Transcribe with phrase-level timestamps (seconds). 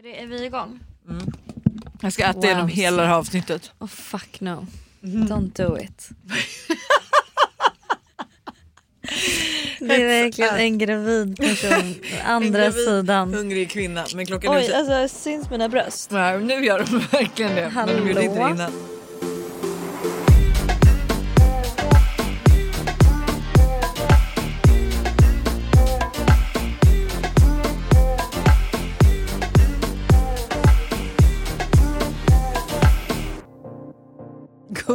[0.00, 0.80] Är, det, är vi igång?
[2.02, 2.44] Jag ska äta Wow.
[2.44, 3.72] igenom hela det här avsnittet.
[3.78, 4.66] Oh fuck no.
[5.02, 6.08] Don't do it.
[9.80, 11.94] Det är verkligen en gravid person.
[12.24, 13.34] Andra En gravid, sidan.
[13.34, 14.06] Hungrig kvinna.
[14.14, 14.76] Men klockan är Oj så...
[14.76, 16.10] alltså syns mina bröst?
[16.10, 17.72] Nej, nu gör de verkligen det.
[17.74, 18.54] Men de gjorde inte det Hallå?
[18.54, 18.72] innan.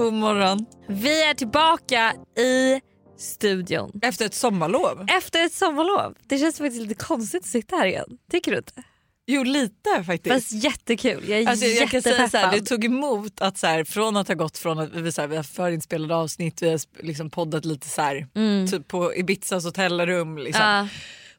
[0.06, 0.66] God morgon.
[0.88, 2.82] Vi är tillbaka i
[3.18, 4.00] studion.
[4.02, 5.06] Efter ett sommarlov.
[5.10, 6.16] Efter ett sommarlov.
[6.28, 8.18] Det känns faktiskt lite konstigt att sitta här igen.
[8.32, 8.84] Tycker du inte?
[9.28, 10.36] Jo lite faktiskt.
[10.36, 11.30] Fast jättekul.
[11.30, 14.18] Jag är Alltså, jag kan säga så här, det tog emot att så här, från
[14.18, 17.30] att ha gått från att vi, så här, vi har förinspelade avsnitt, vi har liksom
[17.30, 18.28] poddat lite så här,
[18.68, 20.38] typ på Ibizas hotellrum.
[20.38, 20.64] Liksom.
[20.64, 20.86] Mm.
[20.86, 20.90] Ja.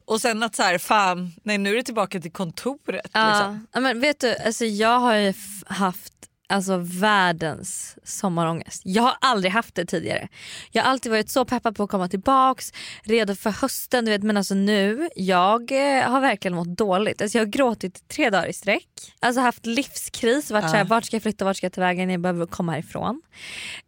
[0.05, 3.11] Och sen att så här, fan, nej nu är det tillbaka till kontoret.
[3.13, 3.29] Ja.
[3.29, 3.67] Liksom.
[3.71, 5.33] Ja, men vet du, alltså jag har ju
[5.65, 6.13] haft
[6.49, 8.81] alltså, världens sommarångest.
[8.85, 10.27] Jag har aldrig haft det tidigare.
[10.71, 14.05] Jag har alltid varit så peppad på att komma tillbaks, redo för hösten.
[14.05, 17.21] Du vet, men alltså nu, jag eh, har verkligen mått dåligt.
[17.21, 18.87] Alltså, jag har gråtit tre dagar i sträck.
[19.19, 20.69] Alltså haft livskris, varit Ja.
[20.69, 23.21] såhär, vart ska jag flytta, vart ska jag ta vägen, jag behöver komma härifrån.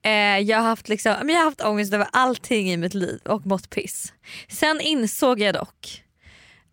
[0.02, 3.46] Eh, jag, har haft liksom, jag har haft ångest över allting i mitt liv och
[3.46, 4.14] mått piss.
[4.50, 6.04] Sen insåg jag dock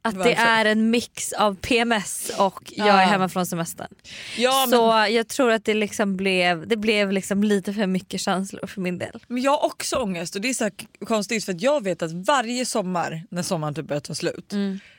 [0.06, 3.00] att det är en mix av PMS och jag Ja.
[3.00, 3.88] är hemma från semestern.
[4.36, 8.20] Ja, men, Så jag tror att det liksom blev, det blev liksom lite för mycket
[8.20, 9.20] känslor för min del.
[9.28, 10.70] men jag har också ångest och det är så
[11.06, 14.52] konstigt för att jag vet att varje sommar när sommaren typ börjar ta slut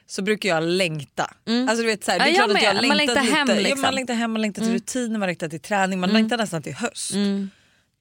[0.10, 1.24] så brukar jag längta.
[1.70, 2.36] Alltså, du vet, så här, det är Mm.
[2.36, 2.88] Ja, klart jag att jag med.
[2.88, 3.60] Man längtar hem, lite.
[3.60, 3.80] liksom.
[3.80, 6.62] ja, man längtar hem, man längtar till rutiner, man längtar till träning, man längtar nästan
[6.64, 7.12] till höst.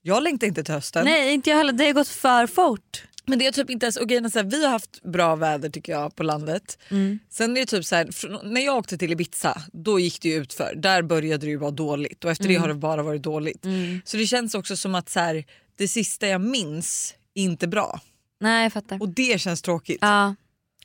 [0.02, 1.04] Jag längtar inte till hösten.
[1.04, 3.02] Nej inte jag heller, det har gått för fort.
[3.28, 5.68] Men det är typ inte ens, och grejen så här, vi har haft bra väder
[5.68, 6.78] tycker jag på landet.
[6.90, 7.18] Mm.
[7.30, 10.28] Sen är det typ så här, från- när jag åkte till Ibiza då gick det
[10.28, 10.74] ju utför.
[10.76, 12.54] Där började det ju vara dåligt och efter Mm.
[12.54, 13.64] det har det bara varit dåligt.
[14.04, 15.44] Så det känns också som att så här,
[15.76, 18.00] det sista jag minns är inte bra.
[18.40, 19.02] Nej jag fattar.
[19.02, 19.98] Och det känns tråkigt.
[20.00, 20.34] Ja,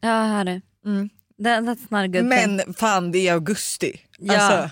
[0.02, 0.62] jag hör det.
[0.86, 1.10] Mm.
[1.44, 2.56] That, that's not a good thing.
[2.56, 4.02] Men fan det är augusti.
[4.20, 4.38] Ja.
[4.38, 4.70] Alltså,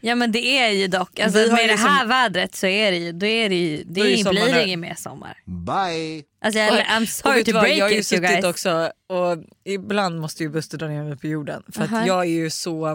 [0.00, 2.66] Ja men det är ju dock, alltså, Vi har med det liksom- här vädret så
[2.66, 5.36] är det ju, då är det ju, det är ju blir det mer sommar.
[5.44, 6.22] Bye.
[6.44, 8.44] Alltså, jag, I'm sorry to vad, break jag har ju it you suttit guys.
[8.44, 11.62] också och ibland måste ju Buster dra ner mig på jorden.
[11.72, 11.98] För Aha.
[12.00, 12.86] att jag är ju så,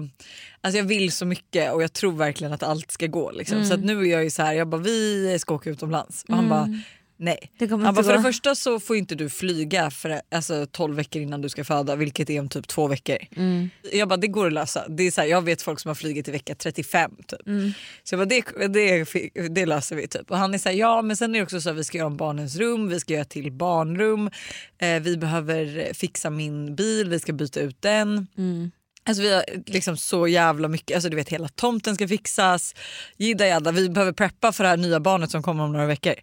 [0.62, 3.32] alltså jag vill så mycket och jag tror verkligen att allt ska gå.
[3.32, 3.66] Liksom.
[3.66, 3.98] Så att Mm.
[3.98, 6.26] nu är jag ju så här, jag bara vi ska åka utomlands.
[6.28, 6.70] Och han bara
[7.18, 7.52] nej.
[7.58, 10.96] Det kommer Han bara, för det första så får inte du flyga för alltså, 12
[10.96, 13.18] veckor innan du ska föda vilket är om typ två veckor.
[13.36, 13.70] Mm.
[13.94, 14.88] Jag bara det går att lösa.
[14.88, 17.48] Det är så här, jag vet folk som har flugit i vecka 35 typ.
[17.48, 17.72] Mm.
[18.04, 20.32] Så jag bara det, det, det löser vi typ.
[20.32, 21.98] Och han är så här, ja men sen är det också så att vi ska
[21.98, 24.30] göra om barnens rum, vi ska göra till barnrum,
[24.78, 28.28] eh, vi behöver fixa min bil, vi ska byta ut den.
[28.38, 28.72] Mm.
[29.08, 32.76] Alltså vi har liksom så jävla mycket, alltså du vet hela tomten ska fixas,
[33.18, 36.14] jidda jadda, vi behöver preppa för det här nya barnet som kommer om några veckor.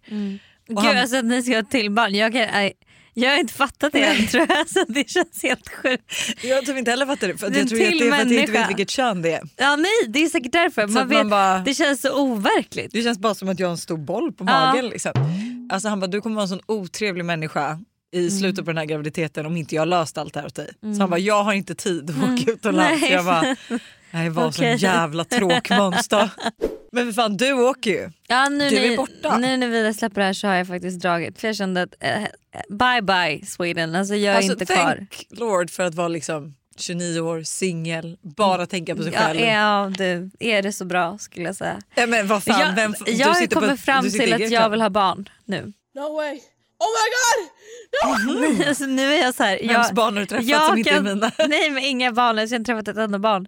[0.67, 2.71] Gud han- alltså att ni ska ha ett till barn, jag, kan,
[3.13, 4.57] jag har inte fattat det än tror jag.
[4.57, 6.11] Alltså, det känns helt sjukt.
[6.43, 8.31] Jag har typ inte heller fattat det för jag tror att det är för att
[8.31, 9.41] jag inte vet vilket kön det är.
[9.57, 10.81] Ja nej det är säkert därför.
[10.87, 12.91] Så Man att man vet, bara- Det känns så overkligt.
[12.91, 14.65] Det känns bara som att jag har en stor boll på Ja.
[14.65, 14.85] magen.
[14.89, 15.11] Liksom.
[15.71, 17.79] Alltså han bara, du kommer vara en sån otrevlig människa
[18.15, 20.69] i slutet på den här graviditeten om inte jag löst allt det här åt dig.
[20.81, 23.01] Så han bara, jag har inte tid att åka utomlands.
[23.01, 23.11] Nej.
[23.11, 23.55] Jag bara,
[24.11, 24.75] nej var så Okej.
[24.75, 26.09] jävla tråkmåns
[26.91, 28.09] Men för fan du åker ju.
[28.27, 29.37] Ja, nu, Du är borta.
[29.37, 31.39] Nu när vi släpper det här så har jag faktiskt dragit.
[31.39, 32.21] För jag kände att eh,
[32.69, 34.95] bye bye Sweden, alltså jag är alltså, inte kvar.
[34.95, 39.39] thank Lord för att vara liksom 29 år, singel, bara tänka på sig Ja, själv.
[39.39, 41.81] Ja, ja du, är det så bra skulle jag säga.
[42.07, 45.29] men vad fan, jag vem, jag har kommit fram till att jag vill ha barn
[45.45, 45.73] nu.
[45.95, 46.39] No way.
[46.79, 47.07] Oh my
[48.57, 48.67] god!
[48.67, 50.89] alltså, nu är jag så här, Vems jag, barn har du träffat jag som inte
[50.89, 51.31] är kan- mina?
[51.47, 53.47] Nej men inga barn, jag har inte träffat ett enda barn.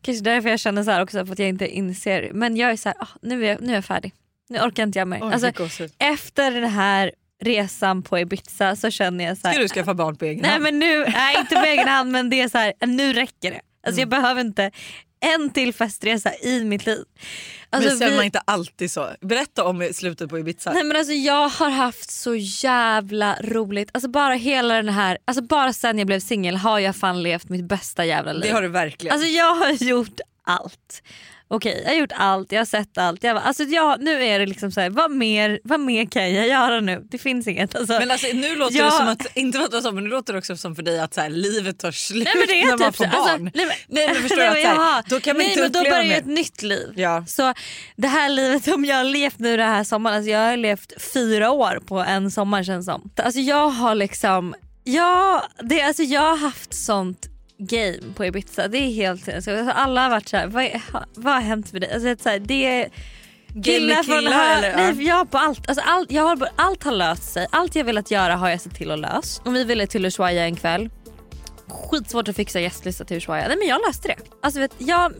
[0.00, 2.30] Kanske därför jag känner så här också för att jag inte inser.
[2.32, 4.12] Men jag är så här, ah, nu, är jag, nu är jag färdig.
[4.48, 5.18] Nu orkar inte jag mer.
[5.22, 5.50] Oj, alltså,
[5.98, 7.12] efter den här
[7.42, 10.50] resan på Ibiza så känner jag så här, Ska du skaffa barn på egen Nej
[10.50, 10.62] hand?
[10.62, 13.60] men nu, nej, inte på egen hand men det är så här, nu räcker det.
[13.86, 14.70] Alltså jag behöver inte
[15.20, 17.04] en till festresa i mitt liv.
[17.72, 19.08] Alltså, men sen vi- man inte alltid så.
[19.20, 20.72] Berätta om slutet på Ibiza.
[20.72, 23.90] Nej men alltså jag har haft så jävla roligt.
[23.94, 27.48] Alltså bara hela den här, alltså bara sen jag blev singel har jag fan levt
[27.48, 28.42] mitt bästa jävla liv.
[28.42, 29.14] Det har du verkligen.
[29.14, 31.02] Alltså jag har gjort allt.
[31.54, 33.24] Okej jag har gjort allt, jag har sett allt.
[33.24, 36.34] Jag, bara- alltså jag, nu är det liksom så här, vad mer, vad mer kan
[36.34, 37.06] jag göra nu?
[37.10, 37.74] Det finns inget.
[37.74, 40.10] Alltså, Men alltså, nu låter Jag- det som att, inte för att så, men nu
[40.10, 42.60] låter det också som för dig att så här, livet tar slut Nej men det
[42.62, 43.10] är när man typ får så.
[43.10, 43.18] barn.
[43.28, 45.62] Alltså, nej, men, nej men förstår du att så här, då kan man nej, inte
[45.62, 46.92] men då börjar ju ett nytt liv.
[46.96, 47.24] Ja.
[47.28, 47.54] Så
[47.96, 50.92] det här livet som jag har levt nu den här sommaren, alltså jag har levt
[51.14, 53.10] fyra år på en sommar känns som.
[53.16, 54.54] Alltså jag har liksom,
[54.84, 57.28] ja, det, alltså jag har haft sånt
[57.66, 58.68] game på Ibiza.
[58.68, 60.82] Det är helt alltså, Alla har varit såhär, vad, är-
[61.14, 61.92] vad har hänt med dig?
[61.92, 62.88] Alltså, det är så här, det är
[63.54, 64.76] Game med från killar, hö- eller?
[64.94, 67.46] Nej, jag på allt, alltså, allt, jag har, allt har löst sig.
[67.50, 69.42] Allt jag velat göra har jag sett till att lösa.
[69.44, 70.90] Om vi ville till Ushuaia en kväll.
[71.68, 73.48] Skitsvårt att fixa gästlista till Ushuaia.
[73.48, 74.16] Nej men jag löste det.
[74.42, 75.12] Alltså, vet, jag,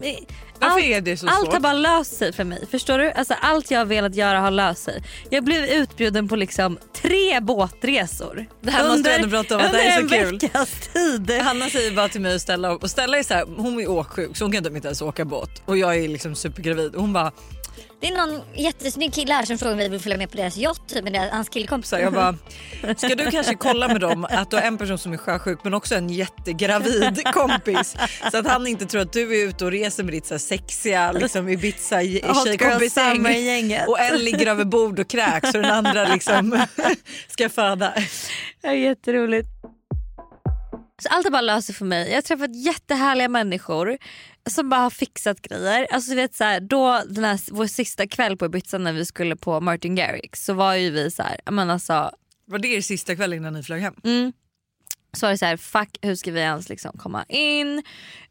[0.58, 2.66] Varför allt, det allt har bara löst sig för mig.
[2.70, 3.10] Förstår du?
[3.10, 5.02] Alltså, allt jag har velat göra har löst sig.
[5.30, 8.46] Jag blev utbjuden på liksom tre båtresor.
[8.60, 10.38] Det här måste vi ändå prata om att det här är så under en kul.
[10.38, 11.30] veckas tid.
[11.30, 14.36] Hanna säger bara till mig och Stella och Stella är så här, hon är åksjuk
[14.36, 17.12] så hon kan typ inte ens åka båt och jag är liksom supergravid och hon
[17.12, 17.32] bara
[18.02, 20.56] Det är någon jättesnygg kille här som frågar om vi vill följa med på deras
[20.56, 21.98] yacht typ, med deras, hans killkompisar.
[21.98, 22.36] jag bara
[22.96, 25.74] ska du kanske kolla med dem att du har en person som är sjösjuk men
[25.74, 27.96] också en jättegravid kompis
[28.30, 30.38] så att han inte tror att du är ute och reser med ditt så här
[30.38, 33.88] sexiga liksom Ibiza Hot girl summer tjejkompisgäng gänget.
[33.88, 36.64] och en ligger över bord och kräks och den andra liksom
[37.28, 37.92] ska föda.
[38.62, 39.48] Är jätteroligt.
[41.02, 42.08] Så allt har bara löst sig för mig.
[42.08, 43.98] Jag har träffat jättehärliga människor
[44.50, 45.86] som bara har fixat grejer.
[45.90, 49.06] Alltså du vet så här, då den här, vår sista kväll på Ibiza när vi
[49.06, 52.10] skulle på Martin Garrix så var ju vi så här, men alltså,
[52.46, 53.94] Var det er sista kväll innan ni flög hem?
[54.04, 54.32] mm,
[55.16, 57.82] så var det så här, fuck hur ska vi ens liksom komma in?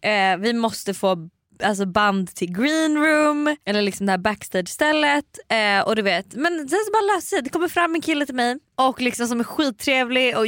[0.02, 1.30] Eh, vi måste få
[1.64, 6.36] alltså band till green room eller liksom det här backstage stället eh, och du vet
[6.36, 7.42] men sen så bara löser sig.
[7.42, 10.48] Det kommer fram en kille till mig och liksom som är skittrevlig och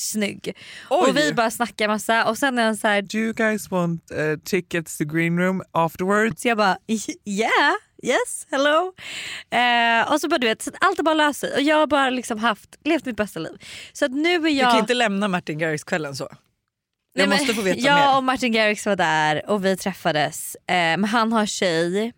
[0.00, 0.56] jättesnygg.
[0.90, 1.10] Oj.
[1.10, 4.10] Och vi bara snackar massa och sen är han så här Do you guys want
[4.12, 6.42] uh, tickets to green room afterwards?
[6.42, 6.78] så jag bara
[7.24, 8.92] yeah, yes, hello.
[9.50, 11.86] Eh, och så bara du vet, så allt har bara löst sig och jag har
[11.86, 13.58] bara liksom haft, levt mitt bästa liv.
[13.92, 14.70] Så att nu är Du jag...
[14.70, 16.28] kan inte lämna Martin Garrix-kvällen så.
[17.12, 18.16] Jag Nej, måste få veta jag mer.
[18.16, 20.54] och Martin Garrix var där och vi träffades.
[20.54, 22.12] Eh, men han har tjej.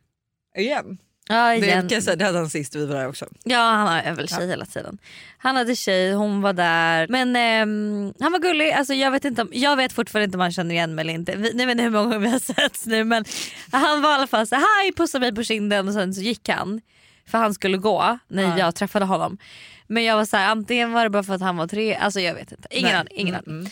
[0.59, 0.99] Igen.
[1.29, 1.89] Ja, Det, igen.
[1.89, 3.27] kan jag säga, det hade han sist vi var där också.
[3.45, 4.99] ja han har väl tjej hela tiden.
[5.39, 7.07] Han hade tjej, hon var där.
[7.09, 8.71] Men ehm, han var gullig.
[8.73, 11.15] Alltså, jag, vet inte om, jag vet fortfarande inte om han känner igen mig eller
[11.15, 11.37] inte.
[11.37, 13.25] Vi, vet inte hur många gånger vi har setts nu men
[13.73, 16.49] han var i alla fall så hej pussade mig på kinden och sen så gick
[16.49, 16.81] han.
[17.27, 18.59] För han skulle gå när Ja.
[18.59, 19.39] jag träffade honom.
[19.87, 22.21] Men jag var så här, antingen var det bara för att han var tre, alltså
[22.21, 22.69] jag vet inte.
[22.71, 23.01] Ingen Nej.
[23.01, 23.13] aning.
[23.19, 23.71] Ingen Mm, mm.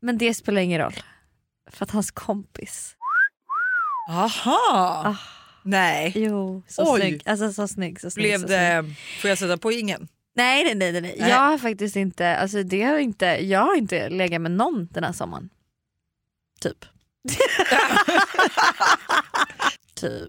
[0.00, 0.94] Men det spelar ingen roll.
[1.70, 2.94] För att hans kompis
[4.10, 4.58] Aha!
[5.04, 5.14] Ah.
[5.62, 6.12] Nej.
[6.14, 7.00] Jo, så Oj.
[7.00, 7.22] snygg.
[7.26, 8.00] Alltså så snygg.
[8.00, 8.58] Så snygg Blev så snygg.
[8.58, 8.84] det,
[9.20, 10.08] får jag sätta på ingen?
[10.34, 10.74] Nej nej.
[10.74, 11.16] nej, nej.
[11.18, 11.30] Nej.
[11.30, 15.04] Jag har faktiskt inte, alltså det har inte, jag har inte legat med någon den
[15.04, 15.48] här sommaren.
[16.60, 16.84] Typ.
[19.94, 20.28] typ.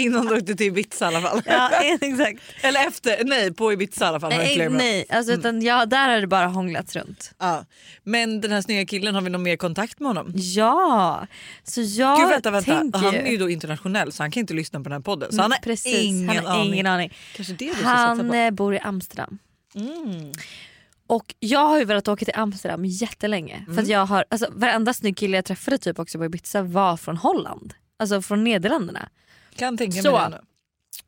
[0.00, 1.42] Innan du åkte till Ibiza i alla fall.
[1.46, 1.70] Ja
[2.00, 2.40] exakt.
[2.62, 4.30] Eller efter, nej på Ibiza i alla fall.
[4.30, 7.32] Nej, nej alltså, utan jag, där har det bara hånglats runt.
[7.38, 7.64] Ja.
[8.04, 10.32] Men den här snygga killen, har vi någon mer kontakt med honom?
[10.34, 11.26] Ja,
[11.64, 14.54] så jag Gud vänta vänta, tänker han är ju då internationell så han kan inte
[14.54, 15.28] lyssna på den här podden.
[15.30, 16.72] Så Mm, han har precis, ingen, han har aning.
[16.74, 17.14] ingen aning.
[17.36, 19.38] Kanske det du Han eh, bor i Amsterdam.
[19.74, 20.32] Mm.
[21.06, 23.62] Och jag har ju velat åka till Amsterdam jättelänge.
[23.64, 23.90] För att Mm.
[23.90, 27.74] jag har, alltså, varenda snygg kille jag träffade typ också på Ibiza var från Holland.
[27.98, 29.08] Alltså från Nederländerna.
[29.56, 30.18] Kan tänka mig Så.
[30.18, 30.40] det nu.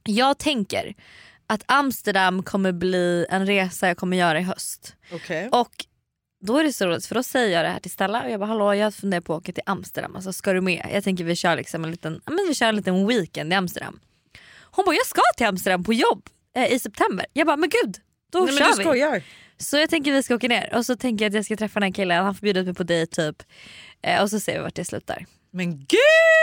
[0.05, 0.95] Jag tänker
[1.47, 4.97] att Amsterdam kommer bli en resa jag kommer göra i höst.
[5.13, 5.49] Okej.
[5.49, 5.87] Och
[6.45, 8.41] då är det så roligt för då säger jag det här till Stella och jag
[8.41, 10.17] bara hallå jag funderar på att åka till Amsterdam.
[10.17, 10.87] Alltså ska du med?
[10.93, 14.01] Jag tänker vi kör liksom en liten, men vi kör en liten weekend i Amsterdam.
[14.61, 17.27] Hon bara jag ska till Amsterdam på jobb eh, i september.
[17.33, 17.97] Jag bara men gud
[18.33, 18.85] då Nej, kör vi.
[18.85, 19.23] skojar.
[19.59, 21.81] Så jag tänker vi ska åka ner och så tänker jag att jag ska träffa
[21.81, 23.43] den här killen, han får bjuda mig på dejt typ.
[24.03, 25.27] Eh, och så ser vi vart det slutar.
[25.51, 26.42] Men gud!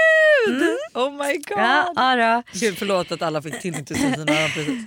[0.94, 1.58] Oh my god.
[1.58, 1.66] Mm.
[1.66, 2.16] Ja, ja
[2.54, 2.60] då.
[2.60, 4.84] Gud förlåt att alla fick tinnitus i sina öron precis.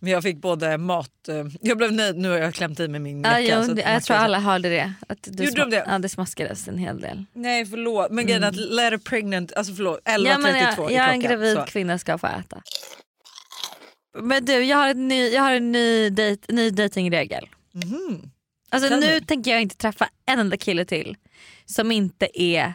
[0.00, 3.00] Men jag fick både mat, eh, jag blev nöjd, nu har jag klämt i mig
[3.00, 3.60] min Ja, jacka.
[3.60, 4.92] det- man jag tror alla hörde det.
[5.08, 5.84] Att du Gjorde de det?
[5.86, 7.24] Ja det smaskades en hel del.
[7.32, 10.62] Nej förlåt men grejen är att let a pregnant, alltså förlåt 11.32 Ja, men jag,
[10.62, 11.08] är jag, klockan.
[11.10, 11.62] en gravid så.
[11.62, 12.62] kvinna ska få äta.
[14.20, 17.48] Men du jag har, en ny, jag har en ny, dejt, ny datingregel.
[17.72, 18.30] Mhm.
[18.70, 19.20] Alltså Tell nu me.
[19.20, 21.16] tänker jag inte träffa en enda kille till
[21.66, 22.74] som inte är,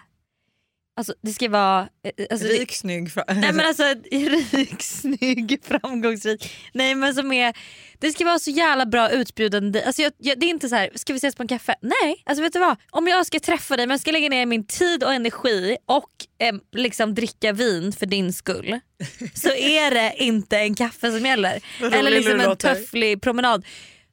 [0.95, 3.09] alltså det ska vara, eh, alltså, det- Rik, snygg.
[3.27, 3.83] Nej men alltså
[4.51, 6.55] rik, snygg, framgångsrik.
[6.73, 7.53] Nej men som är,
[7.99, 9.83] det ska vara så jävla bra utbjudande.
[9.83, 11.75] Alltså jag, jag, det är inte så här, ska vi ses på en kaffe?
[11.81, 12.75] Nej, alltså vet du vad?
[12.91, 16.11] Om jag ska träffa dig men jag ska lägga ner min tid och energi och
[16.47, 18.79] eh, liksom dricka vin för din skull.
[19.33, 21.61] så är det inte en kaffe som gäller.
[21.81, 22.75] Eller liksom en låter.
[22.75, 23.65] töfflig promenad.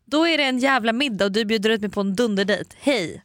[0.05, 2.77] Då är det en jävla middag och du bjuder ut mig på en dunderdejt.
[2.81, 3.23] Hej!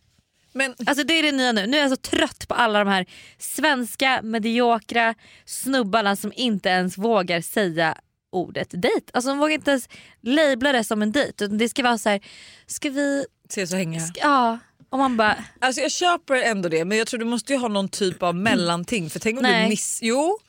[0.56, 1.68] Men Alltså det är det nya nu.
[1.68, 3.06] Nu är jag så trött på alla de här
[3.38, 7.98] svenska mediokra snubbarna som inte ens vågar säga
[8.32, 9.12] ordet dejt.
[9.14, 9.90] Alltså de vågar inte ens
[10.22, 11.48] labla det som en dejt.
[11.48, 12.22] Det ska vara så här,
[12.66, 13.26] ska vi...
[13.50, 14.00] ses och hänga.
[14.00, 14.60] Ska, ja.
[14.90, 17.68] Och man bara, Alltså jag köper ändå det men jag tror du måste ju ha
[17.68, 19.64] någon typ av mellanting för tänk om Nej.
[19.64, 20.00] du miss...
[20.02, 20.40] Jo.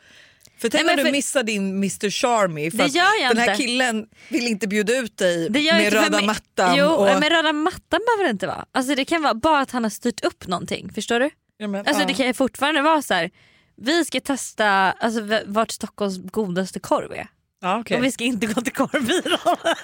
[0.59, 3.51] För tänk men du för- missar din Mr Charmy för Det gör jag den här
[3.51, 3.63] inte.
[3.63, 6.27] killen vill inte bjuda ut dig Det gör med inte röda mig.
[6.27, 6.75] mattan.
[6.77, 8.65] Jo, och, men röda mattan behöver det inte vara.
[8.73, 10.93] Alltså det kan vara bara att han har styrt upp någonting.
[10.95, 11.31] Förstår du?
[11.59, 12.07] ja, men, Alltså ja.
[12.09, 13.31] det kan ju fortfarande vara så här.
[13.77, 17.29] Vi ska testa alltså, vart Stockholms godaste korv är.
[17.63, 17.99] ja, okej.
[17.99, 19.57] Och vi ska inte gå till korvbyrån.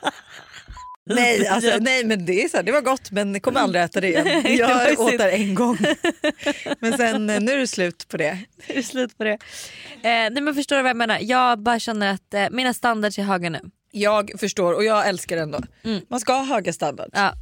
[1.06, 4.00] nej, alltså, nej men det är så här, det var gott men kommer aldrig äta
[4.00, 4.24] det igen.
[4.42, 5.78] Det Jag åt det en gång.
[6.80, 8.38] men sen eh, nu är det slut på det.
[8.66, 9.32] Det är slut på det.
[9.32, 9.38] Eh,
[10.02, 11.18] nej men förstår du vad jag menar?
[11.20, 13.60] Jag bara känner att eh, mina standards är höga nu.
[13.92, 15.60] Jag förstår och jag älskar det ändå.
[15.84, 16.00] Mm.
[16.08, 17.10] Man ska ha höga standards.
[17.12, 17.32] Ja.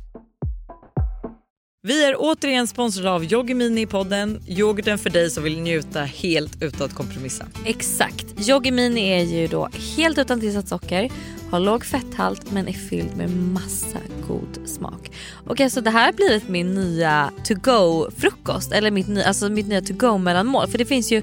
[1.83, 4.43] Vi är återigen sponsrade av Yoggi Mini i podden.
[4.49, 7.47] Yoghurten för dig som vill njuta helt utan att kompromissa.
[7.67, 8.49] Exakt.
[8.49, 11.11] Yoggi Mini är ju då helt utan tillsatt socker,
[11.51, 15.11] har låg fetthalt men är fylld med massa god smak.
[15.41, 19.49] Okej okay, så det här har blivit min nya to go frukost eller mitt, alltså
[19.49, 21.23] mitt nya to go mellanmål för det finns ju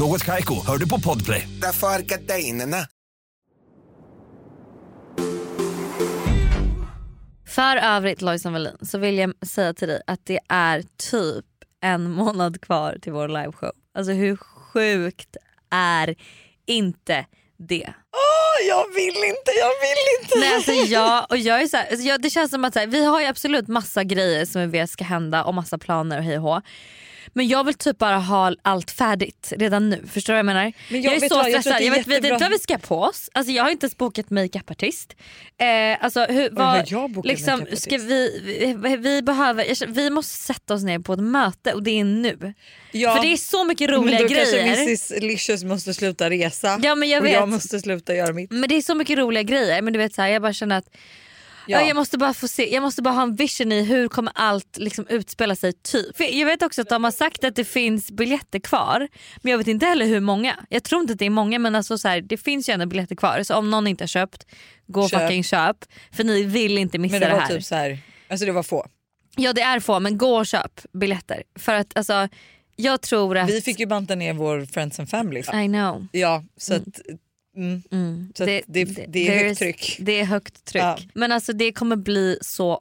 [0.00, 1.48] Något Kaiko, hör du på Podplay.
[1.62, 2.76] Därför är gardinerna.
[7.48, 11.44] För övrigt Lojsan Wallin så vill jag säga till dig att det är typ
[11.82, 13.72] en månad kvar till vår liveshow.
[13.94, 15.36] Alltså hur sjukt
[15.70, 16.14] är
[16.66, 17.26] inte
[17.56, 17.94] det?
[18.12, 20.38] Åh jag vill inte, jag vill inte!
[20.38, 22.78] Nej, alltså jag, och jag är så här, alltså jag, det känns som att så
[22.78, 26.18] här, vi har ju absolut massa grejer som vi vet ska hända och massa planer
[26.18, 26.62] och hej och hå.
[27.32, 30.04] Men jag vill typ bara ha allt färdigt redan nu.
[30.12, 30.72] Förstår du vad jag menar?
[30.88, 31.82] Men jag är vet så vad, jag stressad.
[31.82, 33.30] är Jag, vet, inte vad vi ska på oss.
[33.32, 35.16] Alltså, jag har inte ens bokat makeupartist.
[35.58, 38.40] Eh, alltså, hur, vad, jag liksom, ska vi,
[38.76, 42.04] vi, vi, behöver, jag vi måste sätta oss ner på ett möte och det är
[42.04, 42.54] nu.
[42.92, 44.66] Ja, För det är så mycket men roliga då grejer.
[44.66, 47.32] kanske Mrs Licious måste sluta resa Ja, men jag och vet.
[47.32, 48.50] jag måste sluta göra mitt.
[48.50, 50.78] Men det är så mycket roliga grejer men du vet så här, jag bara känner
[50.78, 50.88] att
[51.70, 51.80] Ja.
[51.80, 51.86] Ja.
[51.86, 54.78] Jag måste bara få se, jag måste bara ha en vision i hur kommer allt
[54.78, 56.16] liksom utspela sig typ.
[56.16, 59.08] För jag vet också att de har sagt att det finns biljetter kvar
[59.42, 60.56] men jag vet inte heller hur många.
[60.68, 62.86] Jag tror inte att det är många men alltså så här, det finns ju ändå
[62.86, 64.46] biljetter kvar så om någon inte har köpt,
[64.86, 65.20] gå Köp.
[65.20, 65.76] fucking köp.
[66.12, 67.48] För ni vill inte missa Men det, det här.
[67.48, 67.98] typ så här,
[68.28, 68.86] alltså det var få.
[69.36, 71.42] Ja det är få men gå och köp biljetter.
[71.58, 72.28] För att alltså
[72.76, 73.50] jag tror att...
[73.50, 75.40] Vi fick ju banta ner vår Friends and Family.
[75.40, 76.06] I know.
[76.12, 77.00] Ja så att,
[77.60, 77.82] mm.
[77.92, 78.32] Mm.
[78.36, 79.96] Så att det- det är högt tryck.
[80.00, 80.82] Det är högt tryck.
[80.82, 80.98] Ja.
[81.14, 82.80] Men alltså det kommer bli så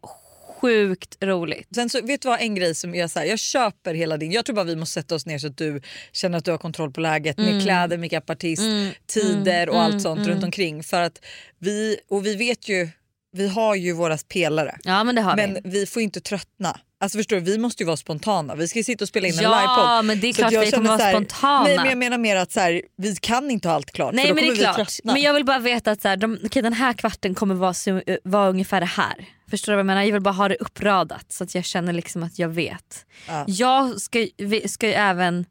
[0.61, 1.67] sjukt roligt.
[1.75, 4.31] Sen så, vet du vad en grej som jag så här, jag köper hela din,
[4.31, 5.81] jag tror bara vi måste sätta oss ner så att du
[6.11, 7.61] känner att du har kontroll på läget med Mm.
[7.61, 8.61] kläder, makeupartist,
[9.07, 10.83] tider och allt sånt runt omkring.
[10.83, 11.21] För att
[11.59, 12.89] vi, och vi vet ju,
[13.31, 14.77] vi har ju våra pelare.
[14.83, 15.61] Ja men det har Men vi.
[15.63, 16.79] vi får inte tröttna.
[17.01, 18.55] Alltså förstår du, vi måste ju vara spontana.
[18.55, 20.05] Vi ska sitta och spela in en Ja, livepodd.
[20.05, 21.63] men det är klart vi kommer vara här- spontana.
[21.63, 24.23] Nej men jag menar mer att så här, vi kan inte ha allt klart Nej
[24.27, 24.75] för då men det är vi klart.
[24.75, 25.13] tröttna.
[25.13, 27.73] Men jag vill bara veta att så här, de, okej, den här kvarten kommer vara,
[27.73, 29.25] så- vara ungefär det här.
[29.49, 30.03] Förstår du vad jag menar?
[30.03, 33.05] Jag vill bara ha det uppradat så att jag känner liksom att jag vet.
[33.27, 33.45] Ja.
[33.47, 34.27] Jag ska,
[34.67, 35.45] ska ju även,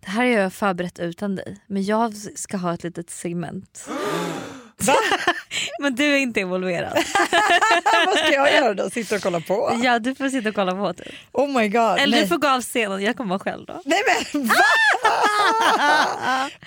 [0.00, 3.88] det här har jag förberett utan dig, men jag ska ha ett litet segment.
[4.82, 4.96] Va?
[5.80, 6.92] men du är inte involverad.
[8.06, 8.90] Vad ska jag göra då?
[8.90, 9.80] Sitta och kolla på?
[9.82, 11.14] ja du får sitta och kolla på typ.
[11.32, 11.98] Oh my god.
[11.98, 12.22] Eller nej.
[12.22, 13.82] du får gå av scenen, jag kommer vara själv då.
[13.84, 14.00] Nej
[14.32, 14.54] men va?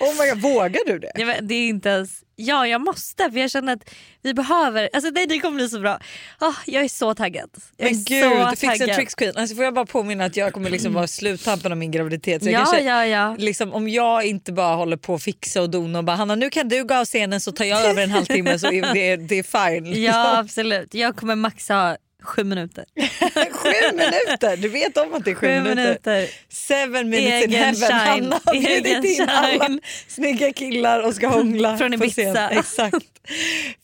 [0.00, 1.12] oh my god, vågar du det?
[1.14, 3.90] Ja, men det är inte ens, ja jag måste för jag känner att
[4.22, 5.98] vi behöver, alltså nej, det kommer bli så bra.
[6.40, 7.50] Åh, jag är så taggad.
[7.76, 8.96] Jag Men gud, fix and taggad.
[8.96, 9.32] tricks queen.
[9.36, 12.44] Alltså får jag bara påminna att jag kommer liksom vara sluttampen av min graviditet.
[12.44, 13.36] Så Ja, kanske, ja, ja.
[13.38, 16.50] Liksom, om jag inte bara håller på att fixa och dona och bara Hanna nu
[16.50, 19.38] kan du gå av scenen så tar jag över en halvtimme så är det, det
[19.38, 19.84] är fine.
[19.90, 20.02] liksom.
[20.04, 22.84] Ja absolut, jag kommer maxa ha sju minuter.
[23.50, 25.74] sju minuter, du vet om att det är sju, Sju minuter.
[25.84, 26.28] minuter.
[26.48, 27.74] Seven minutes in Egen heaven.
[27.74, 29.78] shine, Hanna har bjudit in alla
[30.08, 32.34] snygga killar och ska hångla Från på Ibiza.
[32.34, 32.58] scen.
[32.58, 33.06] Exakt.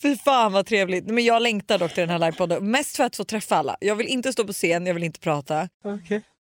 [0.02, 1.06] Fy fan vad trevligt.
[1.06, 2.70] Men jag längtar dock till den här livepodden.
[2.70, 3.76] Mest för att få träffa alla.
[3.80, 5.68] Jag vill inte stå på scen, jag vill inte prata.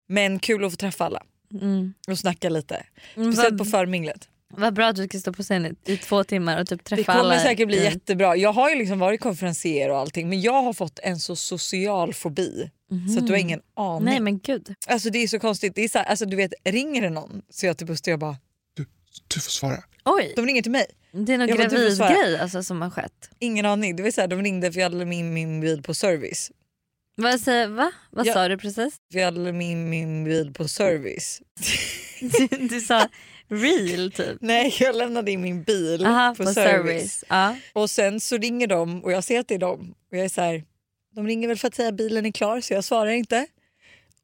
[0.09, 1.21] Men kul att få träffa alla
[1.61, 1.93] Mm.
[2.07, 2.83] och snacka lite.
[3.15, 4.27] Mm, Speciellt på förminglet.
[4.57, 7.19] Vad bra att du ska stå på scen i, två timmar och typ träffa Det
[7.19, 7.39] kommer alla.
[7.43, 8.35] säkert bli jättebra.
[8.35, 12.13] Jag har ju liksom varit konferencier och allting men jag har fått en så social
[12.13, 12.69] fobi.
[13.13, 13.95] Så att du har ingen aning.
[13.95, 14.05] Mhm.
[14.05, 14.73] Nej men gud.
[14.87, 15.75] Alltså det är så konstigt.
[15.75, 18.19] Det är så här, alltså, du vet, ringer det någon så jag till Buster jag
[18.19, 18.37] bara
[19.27, 19.83] Du får svara.
[20.05, 20.85] Oj, de ringer till mig.
[21.11, 23.29] det är någon Jag du gravidgrej alltså, som har skett.
[23.39, 23.95] Ingen aning.
[23.95, 26.51] Det var så här, de ringde för jag hade min, min bil på service.
[27.17, 27.91] Vad, säger, va?
[28.11, 28.33] Vad Ja.
[28.33, 28.93] sa du precis?
[29.11, 31.41] För jag hade min, min bil på service.
[32.19, 33.07] Du, du sa
[33.49, 34.37] real typ.
[34.41, 36.71] Nej jag lämnade in min bil Aha, på, på, service.
[36.71, 37.23] service.
[37.29, 37.55] Ja.
[37.73, 39.95] Och sen så ringer de och jag ser att det är dem.
[40.11, 40.63] Och jag är så här,
[41.15, 43.47] de ringer väl för att säga att bilen är klar så jag svarar inte.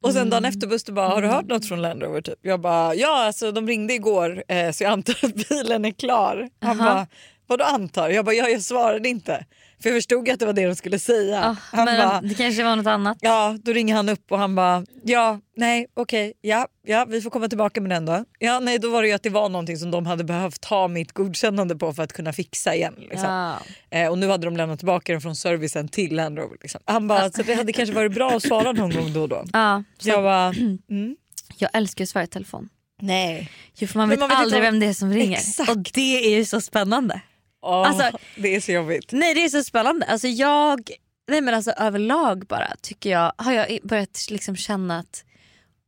[0.02, 2.20] Och sen dagen efter Buster bara, har du hört något från Land Rover?
[2.20, 2.38] Typ.
[2.42, 6.48] Jag bara, ja alltså de ringde igår eh, så jag antar att bilen är klar.
[6.60, 6.90] Han Aha.
[6.90, 7.06] bara,
[7.46, 8.10] vadå antar?
[8.10, 9.46] Jag bara, ja, jag svarade inte.
[9.82, 11.44] För jag förstod att det var det de skulle säga.
[11.44, 13.18] Ah, han men bara, det kanske var något annat.
[13.20, 17.30] Ja, då ringer han upp och han bara ja, nej, okej, ja, ja, vi får
[17.30, 18.24] komma tillbaka med den då.
[18.38, 20.88] Ja, nej, då var det ju att det var någonting som de hade behövt ha
[20.88, 22.94] mitt godkännande på för att kunna fixa igen.
[22.98, 23.28] Liksom.
[23.30, 23.58] Ja.
[23.98, 26.56] Eh, och nu hade de lämnat tillbaka den från servicen till Land Rover.
[26.62, 26.80] Liksom.
[26.84, 29.44] Han bara, så det hade kanske varit bra att svara någon gång då och då.
[29.52, 30.46] Ja, så Jag bara,
[30.90, 31.16] mm,
[31.56, 32.68] jag älskar ju svara i telefon.
[33.00, 33.50] nej.
[33.74, 35.36] Jo, för man vet, man vet aldrig om- vem det är som ringer.
[35.38, 35.70] Exakt.
[35.70, 37.20] Och det är ju så spännande.
[37.62, 39.12] Åh, Alltså- det är så jobbigt.
[39.12, 40.06] Nej det är så spännande.
[40.06, 40.90] Alltså jag,
[41.28, 45.24] nej men alltså överlag bara tycker jag, har jag börjat liksom känna att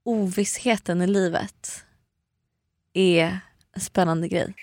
[0.04, 1.84] ovissheten i livet
[2.94, 3.38] är
[3.74, 4.54] en spännande grej.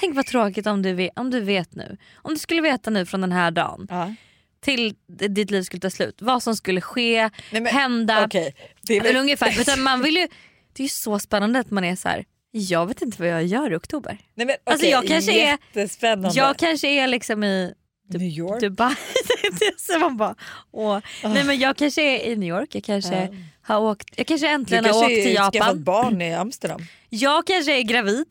[0.00, 3.20] Tänk vad tråkigt om du, om du vet nu, om du skulle veta nu från
[3.20, 4.14] den här dagen Ja.
[4.60, 8.24] till d- ditt liv skulle ta slut, vad som skulle ske, Nej, men, hända.
[8.24, 10.28] Okej, det är väl, ungefär, man vill ju,
[10.72, 12.24] det är ju så spännande att man är så här.
[12.56, 14.18] Jag vet inte vad jag gör i oktober.
[14.34, 16.36] nej, men, Alltså, okej, jag kanske är-.
[16.36, 17.74] Jag kanske är liksom i
[18.08, 18.60] New York.
[18.60, 18.94] Dubai.
[19.58, 20.34] det är så man bara,
[20.72, 20.98] åh.
[21.24, 23.28] Nej men jag kanske är i New York, jag kanske Ja.
[23.62, 25.84] har åkt, jag kanske du äntligen har kanske åkt till är- skaffat Japan.
[25.84, 26.80] barn i Amsterdam.
[27.08, 28.26] Jag kanske är gravid.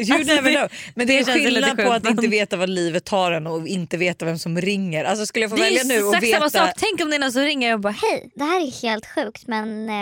[0.00, 0.68] You Alltså, never know.
[0.94, 3.68] Men det, det är skillnad på sjukt, att inte veta vad livet tar en och
[3.68, 5.04] inte veta vem som ringer.
[5.04, 6.66] Alltså skulle jag få Det välja nu och exakt samma veta...
[6.66, 6.74] sak.
[6.78, 8.10] Tänk om det är någon som ringer och bara hej.
[8.10, 9.94] Hej, det här är helt sjukt men eh,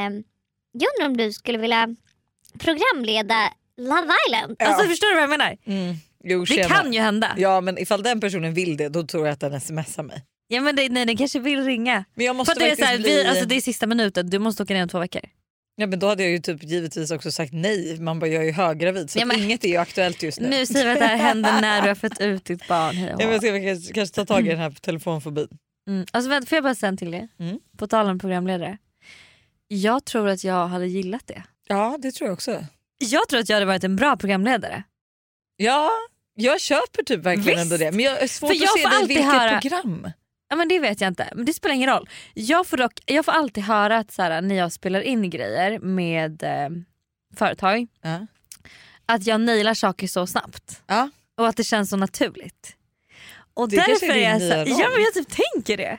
[0.73, 1.89] jag undrar om du skulle vilja
[2.57, 4.57] programleda Love Island?
[4.59, 4.67] Ja.
[4.67, 5.57] Alltså förstår du vad jag menar?
[5.65, 5.95] Mm.
[6.25, 7.33] Jo, Det kan ju hända.
[7.37, 7.43] Ja.
[7.43, 10.23] Ja men ifall den personen vill det då tror jag att den smsar mig.
[10.63, 12.05] men det, nej, den kanske vill ringa.
[12.15, 13.09] Men jag För måste att det, är så här, bli...
[13.23, 15.23] vi, alltså, det är sista minuten, du måste åka ner om två veckor.
[15.79, 18.01] Ja men då hade jag ju typ givetvis också sagt nej.
[18.01, 20.49] Man bara jag är ju höggravid så Ja, men- inget är ju aktuellt just nu.
[20.49, 22.99] Nu säger vi att det här händer när du har fått ut ditt barn.
[22.99, 25.49] Ja, men jag ska kanske, kanske ta tag i den här telefonfobin.
[25.89, 26.07] Mm.
[26.13, 27.29] Alltså, vänta, får jag bara säga en till det?
[27.39, 27.59] Mm.
[27.79, 28.79] På tal om programledare.
[29.69, 31.43] Jag tror att jag hade gillat det.
[31.69, 32.65] Ja det tror jag också.
[32.99, 34.83] Jag tror att jag hade varit en bra programledare.
[35.57, 35.91] Ja
[36.35, 37.73] jag köper typ verkligen Visst.
[37.73, 37.93] ändå det.
[37.93, 40.11] Men jag är svårt För jag att se får det i alltid vilket höra- program.
[40.49, 42.09] Ja, men det vet jag inte, men det spelar ingen roll.
[42.35, 45.79] Jag får, dock, jag får alltid höra att så här, när jag spelar in grejer
[45.79, 46.69] med eh,
[47.37, 48.27] företag Ja.
[49.07, 50.83] att jag nailar saker så snabbt.
[50.87, 51.11] Ja.
[51.37, 52.77] Och att det känns så naturligt.
[53.55, 54.81] Och Det kanske därför är din är jag nya så, roll.
[54.81, 55.99] ja, men jag typ tänker det.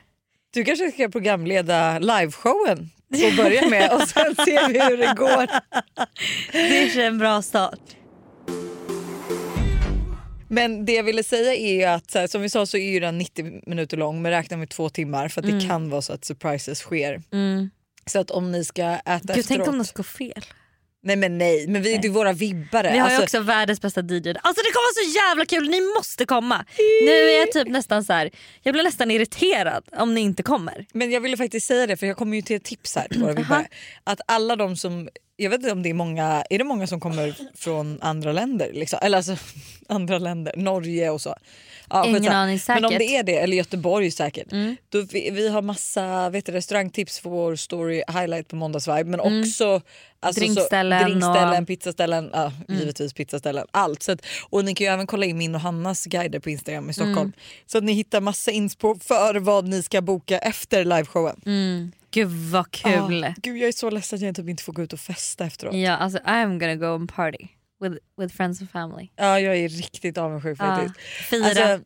[0.53, 5.47] Du kanske ska programleda liveshowen och börja med och sen ser vi hur det går.
[6.51, 7.79] Det är en bra start.
[10.49, 12.99] Men det jag ville säga är ju att här, som vi sa så är ju
[12.99, 16.13] den 90 minuter lång men räkna med två timmar för att det kan vara så
[16.13, 17.21] att surprises sker.
[17.31, 17.69] Mm.
[18.05, 19.67] Så att om ni ska äta Gud, tänk efteråt.
[19.67, 20.45] om det ska gå fel.
[21.07, 22.91] Nej men nej, men vi är ju våra vibbare.
[22.91, 24.29] Vi har ju Alltså, också världens bästa DJ.
[24.29, 26.65] Alltså det kommer vara så jävla kul, ni måste komma.
[27.05, 28.29] Nu är jag typ nästan så här.
[28.63, 30.85] jag blir nästan irriterad om ni inte kommer.
[30.93, 33.21] Men jag ville faktiskt säga det för jag kommer ju till ett tips här till
[33.21, 33.67] våra vibbare.
[34.03, 36.99] Att alla de som, jag vet inte om det är många, är det många som
[36.99, 38.71] kommer från andra länder?
[38.73, 38.99] Liksom?
[39.01, 39.35] Eller alltså
[39.87, 41.35] andra länder, Norge och så.
[41.89, 42.99] Ja, Ingen aning, Men om säkert.
[42.99, 44.51] det är det, eller Göteborg säkert.
[44.51, 44.75] Mm.
[44.89, 49.19] Då vi, vi har massa vet du, restaurangtips för vår story highlight på måndagsvibe men
[49.19, 49.81] också
[50.19, 50.53] alltså, Mm.
[50.55, 52.79] Drinkställen så, drinkställen och- pizzaställen, ja, Mm.
[52.79, 54.03] givetvis pizzaställen, allt.
[54.03, 56.89] Så att, och ni kan ju även kolla in min och Hannas guider på Instagram
[56.89, 57.17] i Stockholm.
[57.19, 57.33] Mm.
[57.65, 61.91] Så att ni hittar massa inspo för vad ni ska boka efter liveshowen.
[62.17, 62.29] Mm.
[62.29, 63.23] Gud vad kul.
[63.23, 65.45] Ah, gud jag är så ledsen att jag typ inte får gå ut och festa
[65.45, 65.73] efteråt.
[65.73, 67.47] Ja, Ja, alltså I am gonna go and party
[67.81, 69.09] with, with friends and family.
[69.15, 70.99] jag är riktigt avundsjuk Ja, faktiskt.
[71.29, 71.79] fira, Alltså,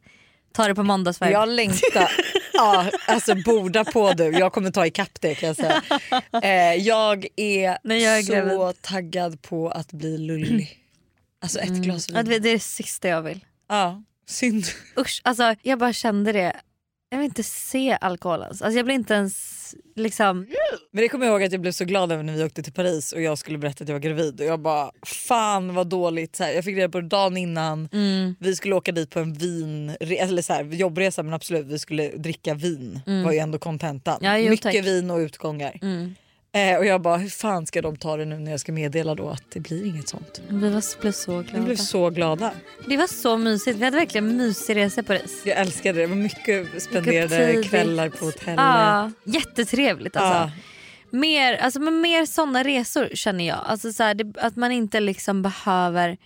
[0.54, 1.32] ta det på måndagsvibe.
[1.32, 2.12] jag längtar.
[2.54, 4.24] ja, alltså borda på du.
[4.24, 5.82] Jag kommer ta ikapp det kan jag säga.
[6.44, 8.82] Eh, jag är, Nej, jag är så gravid.
[8.82, 10.78] taggad på att bli lullig.
[11.41, 12.26] Alltså ett glas Ja, vin.
[12.26, 13.46] det det är det sista jag vill.
[13.70, 14.65] Ja, synd.
[15.00, 16.56] Usch, alltså, jag bara kände det.
[17.13, 18.62] Jag vill inte se alkohol ens.
[18.62, 20.47] Alltså, jag blir inte ens liksom...
[20.91, 22.74] Men det kommer jag ihåg att jag blev så glad över när vi åkte till
[22.74, 26.36] Paris och jag skulle berätta att jag var gravid och jag bara fan vad dåligt.
[26.36, 27.89] Så här, jag fick reda på det dagen innan.
[27.93, 28.36] Mm.
[28.39, 32.10] Vi skulle åka dit på en vin, eller så här, jobbresa men absolut vi skulle
[32.10, 33.00] dricka vin.
[33.08, 33.24] Mm.
[33.24, 34.19] var ju ändå kontentan.
[34.21, 34.76] Ja, Mycket tack.
[34.76, 35.80] vin och utgångar.
[35.82, 36.15] Mm.
[36.54, 39.16] Eh, och jag bara hur fan ska de ta det nu när jag ska meddela
[39.16, 40.42] då att det blir inget sånt.
[40.50, 41.66] Vi var, blev så Vi glada.
[41.66, 42.52] blev så glada.
[42.88, 43.78] Det var så mysigt.
[43.78, 45.42] Vi hade verkligen en mysig resa i Paris.
[45.46, 46.04] Jag älskade det.
[46.04, 47.70] Det var mycket spenderade tidigt.
[47.70, 48.58] kvällar på hotellet.
[48.60, 50.38] Ja, jättetrevligt alltså.
[51.12, 51.18] Ja.
[51.18, 53.60] Mer, alltså men mer såna resor känner jag.
[53.66, 56.18] Alltså så här, det, att man inte liksom behöver...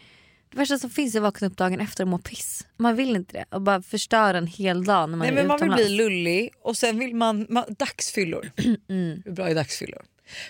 [0.52, 2.68] Det värsta som finns är att vakna upp dagen efter och må piss.
[2.78, 5.48] Man vill inte det och bara förstöra en hel dag när man Nej, är men
[5.48, 5.88] man vill utomlands.
[5.88, 8.52] bli lullig och sen vill man, man dagsfyllor.
[8.90, 9.22] Mm.
[9.26, 10.02] Hur bra är dagsfyllor?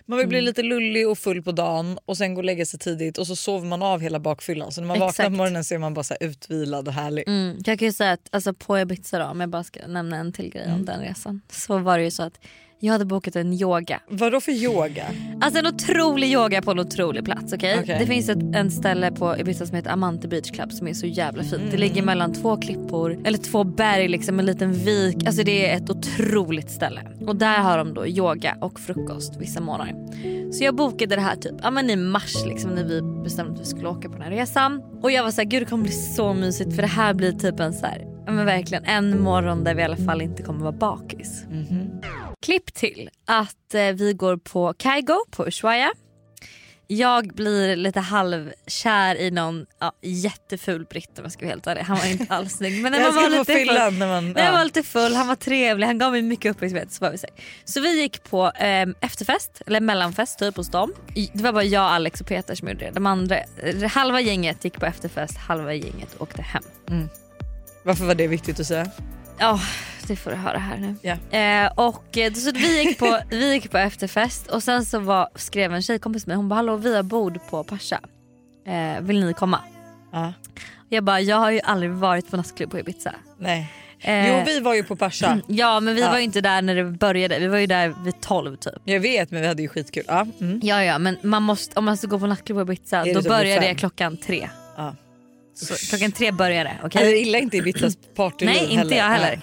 [0.05, 2.79] Man vill bli lite lullig och full på dagen och sen gå och lägga sig
[2.79, 4.71] tidigt och så sover man av hela bakfyllan.
[4.71, 5.27] Så när man vaknar Exakt.
[5.29, 7.23] på morgonen så är man bara så utvilad och härlig.
[7.27, 10.17] Mm, jag kan ju säga att alltså, på Ibiza då, om jag bara ska nämna
[10.17, 10.75] en till grej Mm.
[10.75, 11.41] om den resan.
[11.51, 12.39] Så var det ju så att
[12.79, 14.01] jag hade bokat en yoga.
[14.07, 15.05] Vadå för yoga?
[15.41, 17.53] Alltså en otrolig yoga på en otrolig plats.
[17.53, 17.79] okej?
[17.83, 17.99] Okej.
[17.99, 21.05] Det finns ett en ställe på Ibiza som heter Amante Beach Club som är så
[21.05, 21.71] jävla fint.
[21.71, 25.25] Det ligger mellan två klippor, eller två berg, liksom, en liten vik.
[25.25, 27.01] Alltså det är ett otroligt ställe.
[27.27, 29.95] Och där har de då yoga och frukost vissa månader.
[30.51, 33.59] Så jag bokade det här typ ja, men i mars liksom, när vi bestämde att
[33.59, 34.81] vi skulle åka på den här resan.
[35.01, 37.59] Och jag var såhär, gud det kommer bli så mysigt för det här blir typ
[37.59, 40.71] en så här, men verkligen en morgon där vi i alla fall inte kommer vara
[40.71, 41.45] bakis.
[42.45, 45.91] Klipp till att eh, vi går på Kaigo på Ushuaia.
[46.87, 51.81] Jag blir lite halvkär i någon ja, jätteful britt om jag ska vara helt ärlig.
[51.81, 52.81] Han var inte alls snygg.
[52.81, 54.31] Men när man var lite full, när man...
[54.31, 54.63] när jag var Ja.
[54.63, 56.91] lite full, han var trevlig, han gav mig mycket uppmärksamhet.
[56.91, 57.27] Så, var vi så,
[57.65, 60.93] så vi gick på eh, efterfest, eller mellanfest typ hos dem.
[61.33, 62.91] Det var bara jag, Alex och Peter som gjorde det.
[62.91, 66.63] De andra, eh, halva gänget gick på efterfest, halva gänget åkte hem.
[67.83, 68.87] Varför var det viktigt att säga?
[69.39, 69.59] Ja,
[70.07, 70.95] det får du höra här nu.
[71.01, 71.37] Ja.
[71.39, 75.29] Eh, och eh, så vi gick, på, vi gick på efterfest och sen så var,
[75.35, 77.99] skrev en tjejkompis till mig, hon bara hallå vi har bord på Pascha.
[78.67, 79.59] Eh, vill ni komma?
[80.11, 80.33] Ja.
[80.89, 83.13] Jag bara jag har ju aldrig varit på nattklubb på Ibiza.
[83.39, 83.71] Nej.
[83.99, 85.39] Eh, Jo vi var ju på Pascha.
[85.47, 86.09] Ja men vi Ja.
[86.11, 88.73] var ju inte där när det började, vi var ju där vid 12 typ.
[88.83, 90.03] Jag vet men vi hade ju skitkul.
[90.07, 90.27] Ja.
[90.41, 90.59] Mm.
[90.63, 93.61] Ja ja men man måste, om man ska gå på nattklubb på Ibiza då börjar
[93.61, 94.49] det klockan tre.
[94.77, 94.95] Ja.
[95.55, 96.77] Så, klockan tre börjar det.
[96.83, 97.01] okej?
[97.01, 99.41] Eller illa inte Ibizas party Nej inte jag heller.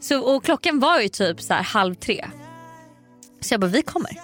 [0.00, 2.26] Så, och klockan var ju typ så här halv tre.
[3.40, 4.18] Så jag bara vi kommer.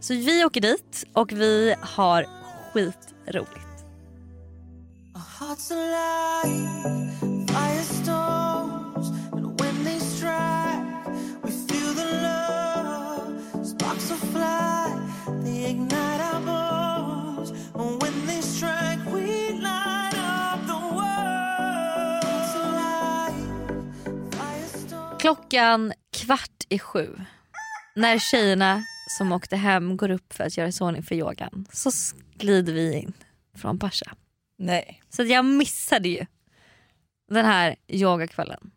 [0.00, 2.26] Så vi åker dit och vi har
[2.72, 3.56] skitroligt.
[5.38, 7.10] Hearts alive,
[7.48, 11.06] firestorms, and when they strike,
[11.42, 13.64] we feel the love.
[13.64, 14.86] Sparks will fly,
[15.44, 16.39] they ignite our
[25.34, 27.20] Klockan kvart i sju.
[27.94, 28.84] När tjejerna
[29.18, 31.90] som åkte hem går upp för att göra sig ordning för yogan så
[32.34, 33.12] glider vi in
[33.56, 34.14] från Pascha.
[34.58, 35.02] Nej.
[35.08, 36.26] Så jag missade ju
[37.30, 38.70] den här yogakvällen.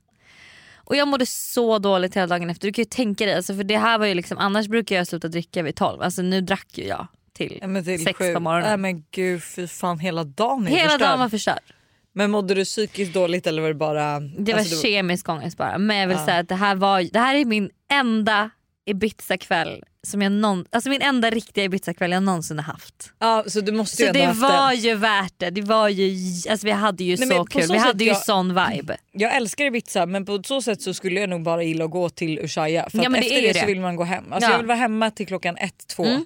[0.76, 2.68] Och jag mådde så dåligt hela dagen efter.
[2.68, 5.08] Du kan ju tänka dig, alltså för det här var ju liksom, annars brukar jag
[5.08, 6.02] sluta dricka vid 12.
[6.02, 8.34] Alltså nu drack ju jag till Ja, till sex sju.
[8.34, 8.68] på morgonen.
[8.70, 11.00] Nej men gud fy fan hela dagen är Hela förstörd.
[11.00, 11.74] dagen var förstörd.
[12.14, 14.20] Men mådde du psykiskt dåligt eller var det bara...
[14.20, 15.78] Det var alltså, kemisk ångest bara.
[15.78, 16.26] Men jag vill Ja.
[16.26, 18.50] säga att det här, var, det här är min enda
[18.86, 23.12] Ibiza-kväll som jag någon, alltså min enda riktiga Ibiza-kväll jag någonsin har haft.
[23.20, 24.80] Ja, så du måste Så det var den.
[24.80, 25.50] ju värt det.
[25.50, 26.16] det var ju,
[26.50, 28.98] alltså vi hade ju Nej, så kul, så vi hade ju jag- sån vibe.
[29.12, 32.10] Jag älskar Ibiza men på så sätt så skulle jag nog bara gilla att gå
[32.10, 32.90] till Ushuaia.
[32.90, 33.66] För Ja, men det efter det, ju så det.
[33.66, 34.34] vill man gå hem.
[34.34, 34.52] Alltså Ja.
[34.52, 36.06] Jag vill vara hemma till klockan ett, två.
[36.06, 36.26] Mm.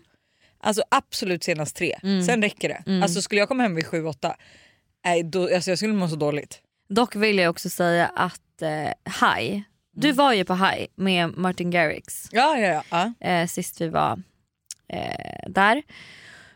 [0.60, 1.96] Alltså absolut senast tre.
[2.26, 2.84] Sen räcker det.
[2.88, 3.04] Mm.
[3.04, 4.36] Alltså skulle jag komma hem vid sju, åtta.
[5.08, 6.62] Nej, då, alltså jag skulle må så dåligt.
[6.90, 8.70] Dock vill jag också säga att eh,
[9.38, 9.62] High,
[9.96, 10.18] du Mm.
[10.18, 13.14] var ju på High med Martin Garrix Ja, ja, ja.
[13.20, 13.28] ja.
[13.28, 14.22] eh, sist vi var
[14.94, 15.84] eh, där.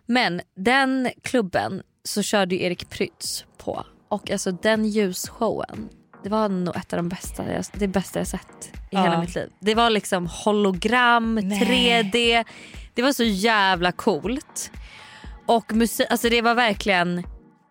[0.06, 5.90] Men den klubben så körde ju Erik Prytz på och alltså den ljusshowen
[6.24, 9.04] det var nog ett av de bästa, det bästa jag sett i Ja.
[9.04, 9.50] hela mitt liv.
[9.60, 11.60] Det var liksom hologram, Nej.
[11.60, 12.46] 3D,
[12.94, 14.72] det var så jävla coolt.
[15.48, 17.24] Och musik, alltså det var verkligen,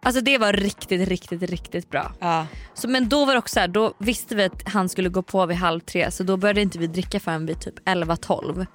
[0.02, 2.12] alltså det var riktigt riktigt riktigt bra.
[2.18, 2.46] ja.
[2.74, 5.22] Så, men då var det också så här, då visste vi att han skulle gå
[5.22, 8.66] på vid halv tre så då började inte vi dricka förrän vid typ 11-12.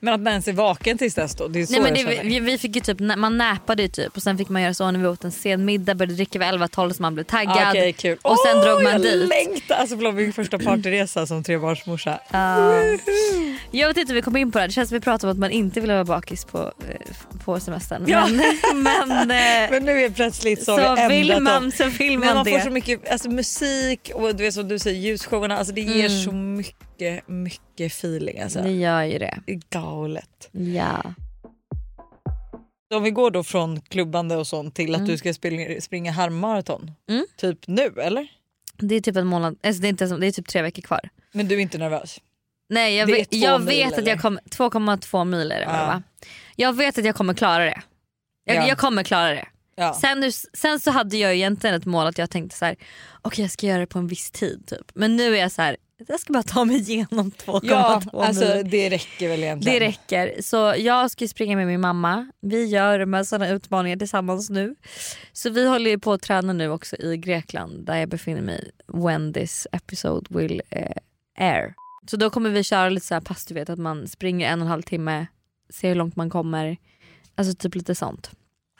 [0.00, 1.48] Men att man ens är vaken tills dess då.
[1.48, 3.88] Det är så Nej, men jag det, vi, vi fick ju typ, man näpade ju
[3.88, 6.38] typ och sen fick man göra så när vi åt en sen middag, började dricka
[6.38, 7.56] vid 11-12 så man blev taggad.
[7.58, 8.18] Ah, Okej, kul.
[8.22, 9.28] Och sen Åh, drog man jag dit.
[9.28, 9.74] längtar!
[9.76, 12.18] Alltså förlåt, min första partyresa som trebarnsmorsa.
[13.70, 14.68] Jag vet inte hur vi kom in på det här.
[14.68, 17.60] det känns som vi pratade om att man inte ville vara bakis på, eh, på
[17.60, 18.04] semestern.
[18.08, 18.26] Ja.
[18.74, 21.72] Men, men, eh, Men nu är plötsligt så, så, vi vill man om.
[21.72, 22.50] så vill man man det.
[22.50, 26.08] får så mycket alltså, musik och du vet som du säger ljusshowerna, alltså det ger
[26.08, 26.22] Mm.
[26.24, 26.74] så mycket,
[27.26, 28.62] mycket feeling alltså.
[28.62, 29.38] Det gör ju det.
[29.70, 30.48] Galet.
[30.52, 31.14] Ja.
[32.94, 35.10] Om vi går då från klubbande och sånt till att Mm.
[35.10, 36.90] du ska springa, springa halvmaraton.
[37.10, 37.26] Mm.
[37.36, 38.28] Typ nu eller?
[38.76, 41.00] Det är typ en månad, alltså det, är inte, det är typ tre veckor kvar.
[41.32, 42.20] Men du är inte nervös?
[42.68, 45.70] Nej jag vet, jag mil, vet att jag kommer, 2,2 mil är det Ja.
[45.72, 46.02] va?
[46.56, 47.82] Jag vet att jag kommer klara det.
[48.44, 48.68] Jag, Ja.
[48.68, 49.48] jag kommer klara det.
[49.76, 49.94] Ja.
[49.94, 52.76] Sen, sen så hade jag egentligen ett mål att jag tänkte så här:
[53.22, 54.90] okej jag ska göra det på en viss tid typ.
[54.94, 58.22] Men nu är jag så här, jag ska bara ta mig igenom 2,2 Ja, mil.
[58.22, 59.80] alltså det räcker väl egentligen.
[59.80, 60.42] Det räcker.
[60.42, 62.32] Så jag ska springa med min mamma.
[62.40, 64.74] Vi gör med sådana utmaningar tillsammans nu.
[65.32, 68.70] Så vi håller ju på att träna nu också i Grekland där jag befinner mig
[68.86, 70.90] when this episode will eh,
[71.38, 71.74] air.
[72.10, 74.60] Så då kommer vi köra lite så här pass du vet att man springer en
[74.60, 75.26] och en halv timme,
[75.70, 76.76] ser hur långt man kommer.
[77.34, 78.30] Alltså typ lite sånt.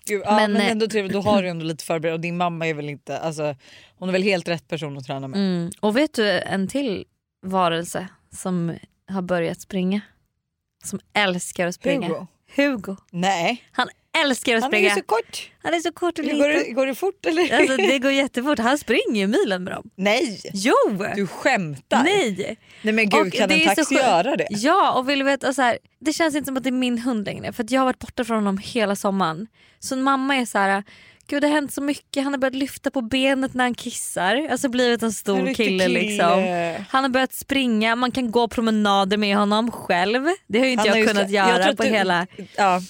[0.09, 2.37] Gud, ja, men, Men, eh, ändå trevligt, då har du ändå lite förberedd och din
[2.37, 3.55] mamma är väl inte, alltså,
[3.97, 5.39] hon är väl helt rätt person att träna med.
[5.41, 5.71] Mm.
[5.81, 7.05] Och vet du en till
[7.43, 8.75] varelse som
[9.09, 10.01] har börjat springa?
[10.85, 12.09] Som älskar att springa.
[12.09, 12.27] Hugo?
[12.57, 12.97] Hugo.
[13.11, 13.89] Nej, Han
[14.25, 14.95] älskar att han är springa.
[14.95, 15.51] så kort.
[15.63, 17.59] Han är så kort och Går det, går det fort eller?
[17.61, 18.59] Alltså, det går jättefort.
[18.59, 19.91] Han springer ju milen med dem.
[19.97, 20.75] Nej, Jo!
[21.17, 22.03] du skämtar.
[22.03, 22.57] Nej!
[22.83, 23.91] Nej men gud Och kan en skönt.
[23.91, 24.47] göra det?
[24.51, 26.99] Ja och vill du veta, så här, det känns inte som att det är min
[26.99, 29.47] hund längre för jag har varit borta från honom hela sommaren.
[29.79, 30.83] Så mamma är så här.
[31.31, 34.49] Gud det har hänt så mycket, han har börjat lyfta på benet när han kissar.
[34.51, 36.01] Alltså blivit en En stor riktig kille, kille.
[36.01, 36.45] liksom.
[36.91, 40.27] Han har börjat springa, man kan gå promenader med honom själv.
[40.47, 42.27] Det har ju inte Han jag kunnat jag göra att på du- hela...
[42.57, 42.81] Ja.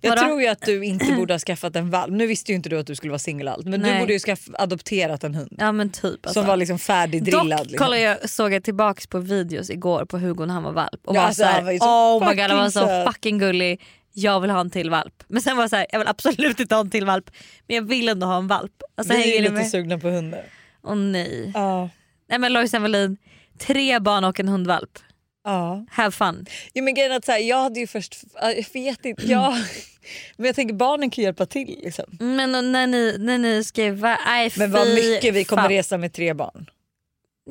[0.00, 0.22] Jag Vadå?
[0.22, 2.12] tror ju att du inte borde ha skaffat en valp.
[2.12, 4.00] Nu visste ju inte du att du skulle vara singel allt men du Nej.
[4.00, 5.54] borde ju skaff, adopterat en hund.
[5.58, 6.26] Ja men typ.
[6.26, 6.40] Alltså.
[6.40, 7.58] Som var liksom färdigdrillad.
[7.58, 7.98] Dock liksom.
[7.98, 11.20] jag, såg jag tillbaks på videos igår på Hugo när han var valp och Ja,
[11.20, 11.84] var alltså, såhär så
[12.18, 13.80] oh my god han var så söt." fucking gullig.
[14.12, 15.22] Jag vill ha en till valp.
[15.28, 17.30] Men sen var jag såhär, jag vill absolut inte ha en till valp.
[17.66, 18.72] Men jag vill ändå ha en valp.
[18.96, 19.70] Alltså, Vi är lite med?
[19.70, 20.44] sugna på hundar.
[20.86, 21.50] Åh nej.
[21.54, 21.88] Ja.
[22.28, 23.16] Nej men Lojsan Wallin,
[23.58, 24.98] tre barn och en hundvalp.
[25.44, 25.84] Ja.
[25.90, 26.46] Have fun.
[26.72, 29.52] Ja, men grejen är att så här, jag hade ju först, jag vet inte, jag,
[30.36, 31.78] men jag tänker barnen kan hjälpa till.
[31.82, 32.04] Liksom.
[32.20, 35.70] Men när ni, när ni ska iväg, Men vad mycket vi kommer fan.
[35.70, 36.70] resa med tre barn.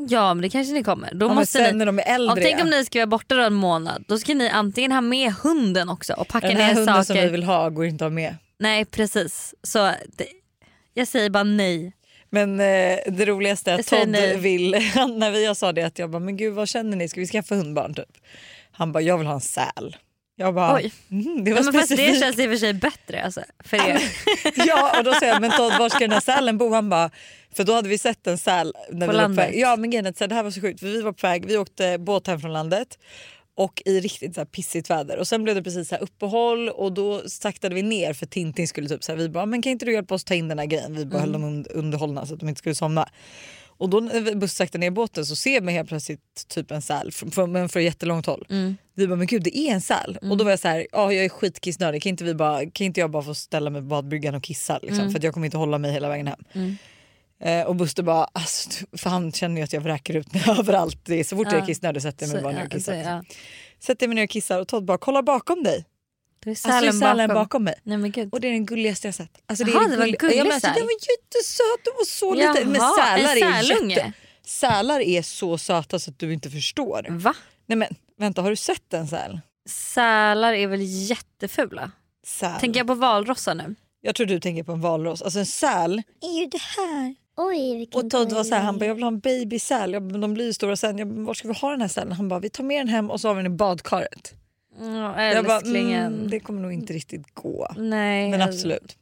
[0.10, 1.14] Ja men det kanske ni kommer.
[1.14, 2.44] Då Ja, måste sen ni, när de är om, äldre.
[2.44, 4.04] tänk om ni ska vara borta då en månad.
[4.08, 7.04] Då ska ni antingen ha med hunden också och packa den här ner hunden saker.
[7.04, 8.36] som vi vill ha går inte att ha med.
[8.60, 9.56] Nej precis.
[9.64, 9.78] Så
[10.18, 10.28] det,
[10.94, 11.94] jag säger bara nej.
[12.34, 14.72] Men eh, det roligaste är att Todd vill,
[15.18, 17.28] när vi jag sa det att jag bara men gud vad känner ni, ska vi
[17.28, 18.18] skaffa hundbarn typ?
[18.72, 19.98] Han bara jag vill ha en säl.
[20.36, 20.92] Jag bara Oj.
[21.12, 22.20] mm, det var Ja, men fast det specifikt.
[22.24, 24.00] känns i och för sig bättre alltså, för er.
[24.68, 26.74] ja och då säger jag men Todd var ska den här sälen bo?
[26.74, 27.10] Han bara
[27.56, 29.46] för då hade vi sett en säl när På vi var på landet.
[29.48, 29.60] väg.
[29.60, 31.98] Ja men här, det här var så sjukt för vi var på väg, vi åkte
[31.98, 33.00] båt hem från landet
[33.56, 36.94] och i riktigt så här pissigt väder och sen blev det precis så uppehåll och
[36.94, 39.86] då saktade vi ner för Tintin skulle typ så här, vi bara men kan inte
[39.86, 40.96] du hjälpa oss ta in den här grejen?
[40.96, 43.10] Vi bara höll dem und- underhållna så att de inte skulle somna.
[43.78, 46.82] Och då när vi buss sakta ner båten så ser man helt plötsligt typ en
[46.82, 47.12] säl
[47.48, 48.46] men från jättelångt håll.
[48.50, 48.78] Mm.
[48.96, 50.18] Vi bara men gud det är en säl.
[50.22, 52.86] Och då var jag så här, ja jag är skitkissnödig kan inte, vi bara, kan
[52.86, 55.46] inte jag bara få ställa mig på badbryggan och kissa liksom, för att jag kommer
[55.46, 56.44] inte hålla mig hela vägen hem.
[57.46, 58.70] Eh, och Buster bara, alltså,
[59.04, 61.00] han känner ju att jag vräker ut mig överallt.
[61.06, 61.66] Det är, så fort jag är Ja.
[61.66, 62.94] kissnödig sätter jag mig bara ner ja, och kissar.
[62.94, 63.24] ja.
[63.80, 65.86] Sätter jag mig ner och kissar och Todd bara, kolla bakom dig.
[66.46, 67.44] Är Alltså det är sälen sälen bakom.
[67.44, 67.76] bakom mig.
[67.84, 68.30] Nej men gud.
[68.34, 69.30] Och det är den gulligaste jag sett.
[69.46, 70.68] Alltså, Jaha, är det var en gulli- gullig ja, men alltså.
[70.68, 72.70] Den var jättesöt, den var så liten.
[72.72, 74.14] Men Jaha, sälar är jätte...
[74.46, 77.06] Sälar är så söta så att du inte förstår.
[77.10, 77.34] Va?
[77.66, 79.40] Nej men Vänta har du sett en säl?
[79.70, 81.92] Sälar är väl jättefula?
[82.28, 82.60] Säl.
[82.60, 83.76] Tänker jag på valrossar nu?
[84.02, 85.22] Jag tror du tänker på en valross.
[85.22, 86.02] Alltså en säl.
[86.22, 87.16] är ju det här.
[87.38, 89.94] Oj Och Todd var så här, han bara jag vill ha en babysäl.
[89.94, 90.98] Jag de blir ju stora sen.
[90.98, 92.12] Jag var ska vi ha den här sälen?
[92.12, 94.34] Han bara vi tar med den hem och så har vi den i badkaret.
[94.80, 97.68] Ja, Jag bara, mm, det kommer nog inte riktigt gå.
[97.78, 98.30] Nej.
[98.30, 98.98] Men absolut.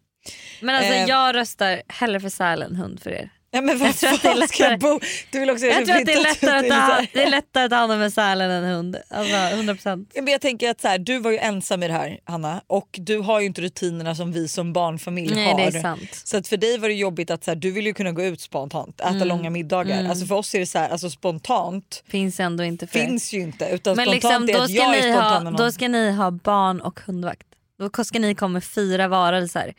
[0.62, 1.06] Men alltså Eh.
[1.06, 3.32] jag röstar hellre för säl än hund för er.
[3.54, 4.78] Ja, men vad Jag tror att det är fan ska jag lättare.
[4.94, 5.00] bo?
[5.32, 7.70] Du vill också Jag tror att det är lättare att ta, det är lättare att
[7.70, 8.98] ta hand om en säl än en hund.
[9.10, 10.06] Alltså 100%.
[10.14, 12.62] Ja, men Jag tänker att så här, du var ju ensam i det här Hanna
[12.68, 15.58] och du har ju inte rutinerna som vi som barnfamilj Nej har.
[15.58, 16.22] det är sant.
[16.26, 18.24] Så att för dig var det jobbigt att så här, du vill ju kunna gå
[18.24, 19.28] ut spontant, äta Mm.
[19.28, 20.00] långa middagar.
[20.00, 20.10] Mm.
[20.12, 23.40] Alltså för oss är det så här, alltså spontant Finns ändå inte för finns ju
[23.40, 25.72] inte utan Men spontant liksom, är då, att ska jag är ni spontan ha, då
[25.72, 27.48] ska ni ha barn och hundvakt.
[27.96, 29.74] Då ska ni komma med fyra varelser.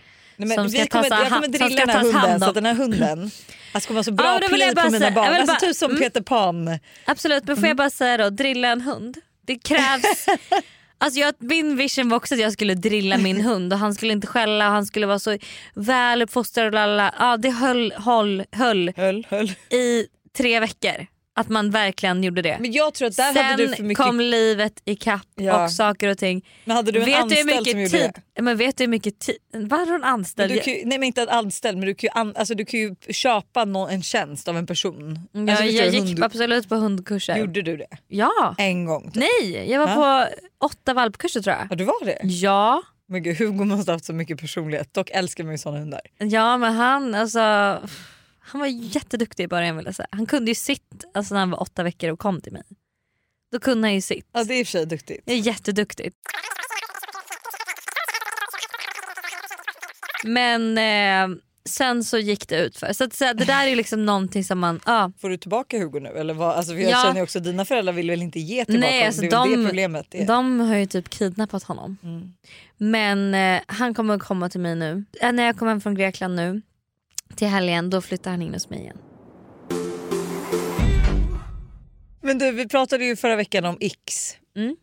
[0.49, 2.75] Nej, som ska kommer, tas jag kommer drilla den här hunden så att den här
[2.75, 3.31] hunden
[3.73, 5.35] alltså, kommer vara så bra Ja, pli på mina barn.
[5.35, 6.03] Alltså bara- typ som mm.
[6.03, 6.79] Peter Pan.
[7.05, 9.17] Absolut men får jag bara säga då, drilla en hund.
[9.47, 10.27] Det krävs
[11.03, 14.13] Alltså jag, min vision var också att jag skulle drilla min hund och han skulle
[14.13, 15.39] inte skälla och han skulle vara så
[15.75, 17.15] väl uppfostrad och lalala.
[17.19, 21.07] Ja det höll, höll, höll, höll, höll i tre veckor.
[21.35, 22.57] Att man verkligen gjorde det.
[22.61, 24.05] Men jag tror att där Sen hade du för mycket...
[24.05, 25.65] kom livet ikapp Ja.
[25.65, 26.47] och saker och ting.
[26.65, 28.43] Men hade du en vet anställd mycket som gjorde tid, det?
[28.43, 29.37] Men vet du hur mycket tid...
[29.53, 30.53] Var hon anställd?
[30.53, 33.65] ju, nej men inte anställd men du kan ju, an, alltså, du kan ju köpa
[33.65, 35.21] någon, en tjänst av en person.
[35.33, 37.37] Ja, alltså, förstår jag du, gick hund- absolut på hundkurser.
[37.37, 37.87] Gjorde du det?
[38.09, 38.55] Ja.
[38.59, 39.11] En gång?
[39.11, 39.15] typ.
[39.43, 40.27] Nej, jag var Ja.
[40.59, 41.67] på åtta valpkurser tror jag.
[41.71, 42.19] Ja du var det?
[42.23, 42.83] Ja.
[43.09, 44.95] Men gud, Hugo måste ha haft så mycket personlighet.
[44.95, 46.01] Dock älskar man ju såna hundar.
[46.19, 47.79] Ja men han alltså
[48.45, 50.09] han var jätteduktig i början vill jag säga.
[50.11, 52.63] Han kunde ju sitt alltså, när han var åtta veckor och kom till mig.
[53.53, 54.29] Då kunde han ju sitt.
[54.33, 55.23] Ja det är i och för sig duktigt.
[55.27, 56.17] Det är jätteduktigt.
[60.25, 61.37] Men eh,
[61.69, 62.93] sen så gick det ut för.
[62.93, 64.81] Så, att, så det där är ju liksom någonting som man...
[64.87, 65.13] Ja.
[65.21, 66.09] Får du tillbaka Hugo nu?
[66.09, 66.57] Eller vad?
[66.57, 67.03] Alltså, jag Ja.
[67.07, 70.15] känner också dina föräldrar vill väl inte ge tillbaka Nej, alltså det de, det problemet
[70.15, 70.27] är.
[70.27, 71.97] de har ju typ kidnappat honom.
[72.03, 72.33] Mm.
[72.77, 75.05] Men eh, han kommer komma till mig nu.
[75.21, 76.63] Äh, när jag kommer hem från Grekland nu
[77.37, 78.99] till helgen då flyttar han in hos mig igen.
[82.23, 84.37] Men du vi pratade ju förra veckan om X.
[84.57, 84.77] Mm.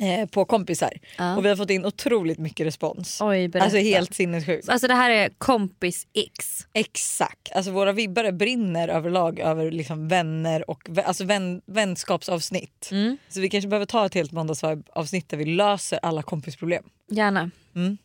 [0.00, 1.36] Eh, på kompisar Ja.
[1.36, 3.20] och vi har fått in otroligt mycket respons.
[3.20, 4.68] Oj, alltså helt sinnessjukt.
[4.68, 6.66] Alltså det här är kompis X.
[6.72, 12.88] Exakt, alltså våra vibbare brinner överlag över liksom vänner och alltså vän, vänskapsavsnitt.
[12.92, 13.16] Mm.
[13.28, 16.84] Så vi kanske behöver ta ett helt måndagsavsnitt där vi löser alla kompisproblem.
[17.10, 17.50] Gärna.
[17.74, 17.98] Mm.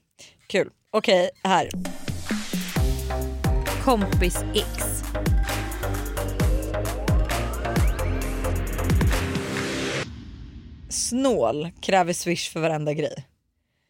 [0.48, 0.70] Kul.
[0.92, 1.70] Okej, här.
[3.90, 5.04] Kompis X.
[10.90, 13.28] Snål kräver swish för varenda grej.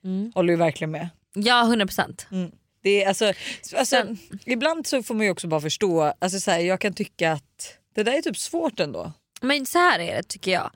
[0.04, 0.32] Mm.
[0.36, 1.10] Håller du verkligen med?
[1.34, 2.26] Ja 100%.
[2.32, 2.52] Mm.
[2.82, 3.34] Det är, alltså,
[3.76, 7.32] alltså, ibland så får man ju också bara förstå, alltså, så här, jag kan tycka
[7.32, 9.12] att det där är typ svårt ändå.
[9.42, 10.72] Men så här är det tycker jag.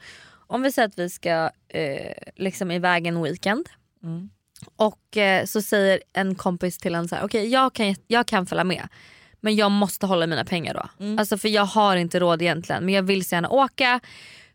[0.48, 3.70] Om vi säger att vi ska eh, liksom iväg en weekend.
[4.04, 4.30] Mm.
[4.76, 8.46] Och eh, så säger en kompis till en så här, okej jag, kan, jag kan
[8.46, 8.88] följa med.
[9.42, 11.06] Men jag måste hålla mina pengar då.
[11.06, 11.20] Mm.
[11.20, 14.00] Alltså för jag har inte råd egentligen men jag vill så gärna åka.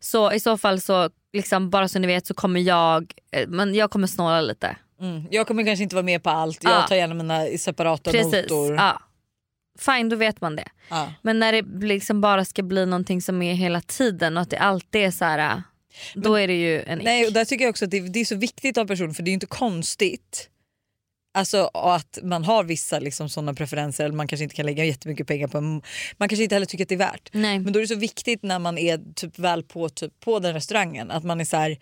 [0.00, 3.74] Så i så fall så liksom, bara så ni vet så kommer jag, eh, men
[3.74, 4.76] jag kommer snåla lite.
[5.00, 5.26] Mm.
[5.30, 6.82] Jag kommer kanske inte vara med på allt, jag Ja.
[6.82, 8.50] tar gärna mina separata Precis.
[8.50, 8.74] notor.
[8.74, 9.00] Ja.
[9.78, 10.68] Fine då vet man det.
[10.90, 11.12] Ja.
[11.22, 14.58] Men när det liksom bara ska bli någonting som är hela tiden och att det
[14.58, 15.62] alltid är så här.
[16.14, 18.24] Då är det ju en Nej, och där tycker jag också att det, det är
[18.24, 20.48] så viktigt av personen för det är ju inte konstigt
[21.34, 25.26] Alltså att man har vissa liksom, sådana preferenser eller man kanske inte kan lägga jättemycket
[25.26, 25.82] pengar på en,
[26.16, 27.28] Man kanske inte heller tycker att det är värt.
[27.32, 27.58] Nej.
[27.58, 30.54] Men då är det så viktigt när man är typ väl på, typ, på den
[30.54, 31.76] restaurangen att man är så här,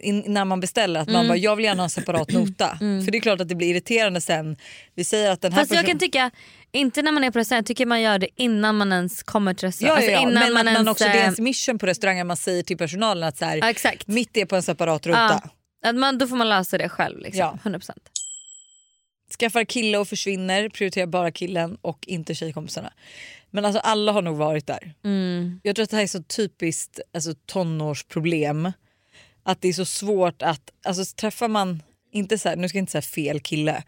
[0.00, 1.28] in, när man beställer att man Mm.
[1.28, 2.78] bara jag vill gärna ha en separat nota.
[2.80, 3.04] Mm.
[3.04, 4.56] För det är klart att det blir irriterande sen.
[4.94, 6.30] Vi säger att den här Fast jag personen- kan tycka,
[6.72, 9.54] inte när man är på restaurang, jag tycker man gör det innan man ens kommer
[9.54, 10.04] till Ja, restaurang.
[10.04, 10.18] ja, ja.
[10.18, 12.62] Alltså men man man ens, också, det är eh, ens mission på restaurangen man säger
[12.62, 14.06] till personalen att så här, Ja, exakt.
[14.08, 15.42] mitt är på en separat ruta.
[15.82, 15.92] Ja.
[15.92, 17.18] Man, då får man lösa det själv.
[17.18, 17.58] Liksom.
[17.64, 17.70] Ja.
[17.70, 17.90] 100%.
[19.38, 22.92] Skaffar kille och försvinner, prioriterar bara killen och inte tjejkompisarna.
[23.50, 24.94] Men alltså alla har nog varit där.
[25.04, 25.60] Mm.
[25.62, 28.72] Jag tror att det här är så typiskt alltså, tonårsproblem.
[29.42, 32.82] Att det är så svårt att, alltså träffar man, inte så här, nu ska jag
[32.82, 33.82] inte säga fel kille,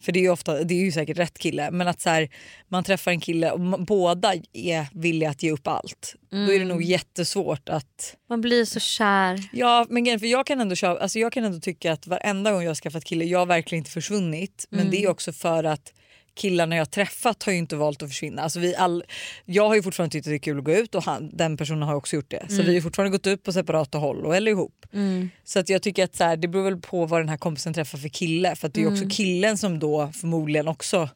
[0.00, 2.28] för det är ju, ofta, det är ju säkert rätt kille, men att så här,
[2.68, 6.14] man träffar en kille och man, båda är villiga att ge upp allt.
[6.30, 6.68] Då är det Mm.
[6.68, 9.42] nog jättesvårt att Man blir så kär.
[9.52, 12.62] Ja men för jag kan, ändå köpa, alltså jag kan ändå tycka att varenda gång
[12.62, 14.66] jag har skaffat kille, jag har verkligen inte försvunnit.
[14.70, 14.90] Men Mm.
[14.90, 15.92] det är också för att
[16.36, 18.42] killarna jag träffat har ju inte valt att försvinna.
[18.42, 19.04] Alltså vi all,
[19.44, 21.56] jag har ju fortfarande tyckt att det är kul att gå ut och han, den
[21.56, 22.44] personen har också gjort det.
[22.48, 22.66] Så Mm.
[22.66, 24.86] vi har fortfarande gått ut på separata håll och eller ihop.
[24.92, 25.30] Mm.
[25.44, 27.74] Så att jag tycker att så här, det beror väl på vad den här kompisen
[27.74, 28.56] träffar för kille.
[28.56, 29.02] För att det är ju Mm.
[29.02, 31.08] också killen som då förmodligen också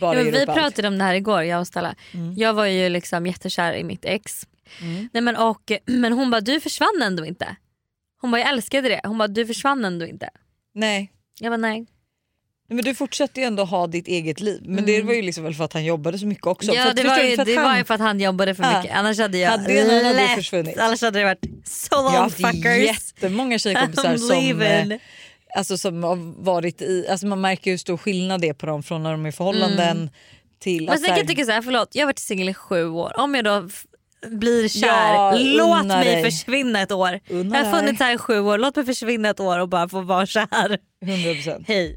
[0.00, 1.94] bara Ja, vi pratade om det här igår jag och Stella.
[2.14, 2.34] Mm.
[2.36, 4.46] Jag var ju liksom jättekär i mitt ex.
[4.80, 5.08] Mm.
[5.12, 7.56] Nej, men, och, men hon bara du försvann ändå inte.
[8.20, 9.00] Hon bara jag älskade det.
[9.04, 10.30] Hon bara du försvann ändå inte.
[10.74, 11.12] Nej.
[11.40, 11.86] Jag bara nej.
[12.68, 14.62] Men du fortsätter ju ändå ha ditt eget liv.
[14.64, 16.72] Men det var ju liksom väl för att han jobbade så mycket också.
[16.74, 18.62] Ja det, var ju, för att det han, var ju för att han jobbade för
[18.62, 18.78] Ja.
[18.82, 18.96] mycket.
[18.96, 20.78] Annars hade jag Hade det någon hade lätt- försvunnit.
[20.78, 22.84] Annars hade det varit so Jag har long haft fuckers.
[22.86, 24.98] jättemånga tjejkompisar som, eh,
[25.56, 28.82] alltså, som har varit i, alltså man märker hur stor skillnad det är på dem
[28.82, 30.10] från när de är i förhållanden
[30.60, 32.88] till Men att sen kan jag tycka såhär, förlåt jag har varit singel i sju
[32.88, 33.12] år.
[33.16, 33.68] Om jag då
[34.28, 36.24] blir kär, Ja, låt mig dig.
[36.24, 37.20] försvinna ett år.
[37.30, 39.88] Unna jag har funnits här i sju år, låt mig försvinna ett år och bara
[39.88, 40.78] få vara kär.
[41.04, 41.64] 100%.
[41.68, 41.96] Hej.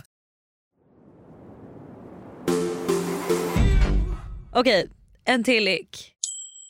[4.53, 4.87] Okej,
[5.25, 6.07] en till ick.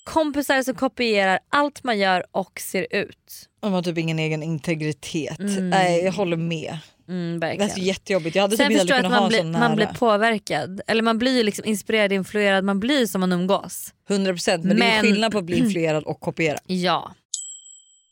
[0.06, 3.50] Kompisar som kopierar allt man gör och ser ut.
[3.62, 5.36] De har typ ingen egen integritet.
[5.60, 6.78] Nej, jag håller med.
[7.08, 8.36] Mm, Det är så jättejobbigt.
[8.36, 10.82] Jag hade Sen typ förstår jag att man sån man blir påverkad.
[10.88, 13.94] Eller man blir liksom inspirerad, influerad, man blir som man umgås.
[14.10, 16.58] 100% men, det är Men- skillnad på att bli influerad och kopiera.
[16.66, 17.12] Ja.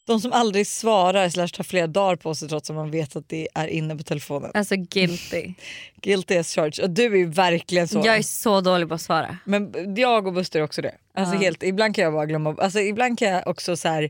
[0.09, 3.29] De som aldrig svarar slash tar flera dagar på sig trots att man vet att
[3.29, 4.51] det är inne på telefonen.
[4.53, 5.53] Alltså guilty.
[6.01, 6.83] Guilty as charged.
[6.83, 8.01] Och du är verkligen så.
[8.05, 9.37] Jag är så dålig på att svara.
[9.45, 10.95] Men jag och Buster är också det.
[11.13, 11.41] Alltså Ja.
[11.41, 12.55] helt, ibland kan jag bara glömma.
[12.59, 14.09] Alltså ibland kan jag också så här,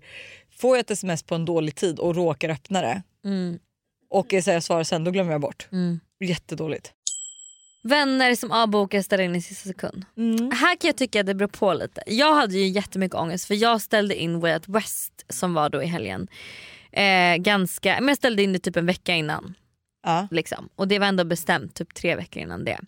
[0.57, 3.59] får jag ett sms på en dålig tid och råkar öppna det Mm.
[4.09, 5.67] och jag säger svar sen då glömmer jag bort.
[5.71, 5.99] Mm.
[6.19, 6.91] Jättedåligt.
[7.81, 10.05] Vänner som avbokar ställer in i sista sekund.
[10.17, 10.51] Mm.
[10.51, 12.03] Här kan jag tycka att det beror på lite.
[12.07, 15.83] Jag hade ju jättemycket ångest för jag ställde in Way Out West som var då
[15.83, 16.27] i helgen.
[16.91, 19.53] Eh, ganska, men jag ställde in det typ en vecka innan.
[20.03, 20.27] Ja.
[20.31, 20.69] Liksom.
[20.75, 22.79] Och det var ändå bestämt typ tre veckor innan det.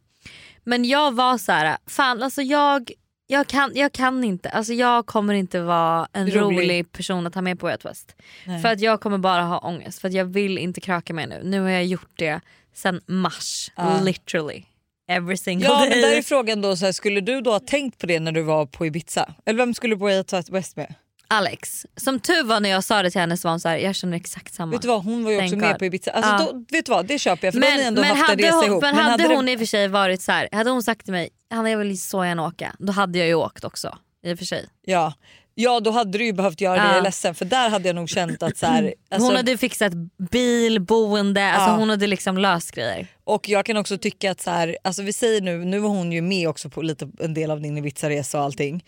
[0.64, 2.92] Men jag var så här, fan alltså jag,
[3.28, 4.50] jag, kan, jag kan inte.
[4.50, 6.58] Alltså jag kommer inte vara en Rolig.
[6.58, 8.16] rolig, person att ha med på Way Out West.
[8.46, 8.62] Nej.
[8.62, 10.00] För att jag kommer bara ha ångest.
[10.00, 11.42] För att jag vill inte kröka mig nu.
[11.44, 12.42] Nu har jag gjort det
[12.74, 13.72] sen mars.
[13.76, 14.02] Ja.
[14.02, 14.64] Literally.
[15.08, 15.90] Every single Ja day.
[15.90, 18.32] men där är frågan då, så här, skulle du då ha tänkt på det när
[18.32, 19.34] du var på Ibiza?
[19.46, 20.94] Eller vem skulle du på Way West med?
[21.28, 21.86] Alex.
[21.96, 23.96] Som tur var när jag sa det till henne så var hon så här, jag
[23.96, 24.72] känner exakt samma.
[24.72, 25.80] Vet du vad, hon var ju Thank också med God.
[25.80, 26.12] på Ibiza.
[26.12, 26.52] Alltså, Ja.
[26.52, 28.22] då, vet du vad, det köper jag för då har ni men ändå men haft
[28.22, 28.82] en hade, resa hon, ihop.
[28.82, 31.14] men hade det- hon i och för sig varit så här, hade hon sagt till
[31.14, 33.98] mig Hanna jag vill så gärna åka, då hade jag ju åkt också.
[34.24, 34.66] I och för sig.
[34.86, 35.14] Ja.
[35.62, 36.88] Ja då hade du ju behövt göra det, Ja.
[36.88, 39.58] jag är ledsen för där hade jag nog känt att så här, alltså, hon hade
[39.58, 39.94] fixat
[40.32, 43.08] bil, boende, alltså hon hade liksom löst grejer.
[43.24, 46.12] Och jag kan också tycka att så här, alltså vi säger nu, nu var hon
[46.12, 48.84] ju med också på lite, en del av din Ibiza-resa och allting.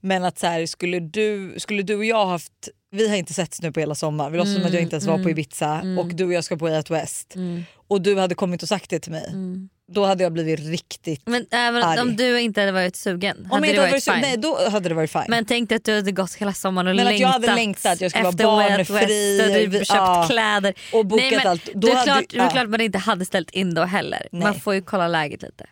[0.00, 2.52] Men att så här, skulle, du, skulle du och jag haft,
[2.90, 5.06] vi har inte setts nu på hela sommaren, vi låtsas som att jag inte ens
[5.06, 7.34] var på Ibiza och du och jag ska på Way Out West.
[7.88, 9.30] Och du hade kommit och sagt det till mig.
[9.90, 11.22] Då hade jag blivit riktigt...
[11.26, 12.00] Men även Arg.
[12.00, 14.20] om du inte hade varit sugen Om hade det inte varit fine.
[14.20, 15.24] nej då hade det varit fine.
[15.28, 17.54] Men tänk dig att du hade gått hela sommaren och Men att längtat jag hade
[17.54, 18.94] längtat, jag skulle vara barnfri,
[19.38, 20.26] West, du vi- köpt ja.
[20.30, 20.74] kläder.
[20.92, 21.68] Och bokat nej, men allt.
[21.74, 22.48] Då det, är klart, ja.
[22.48, 24.28] klart man inte hade ställt in då heller.
[24.32, 24.60] Man Nej.
[24.60, 25.66] får ju kolla läget lite.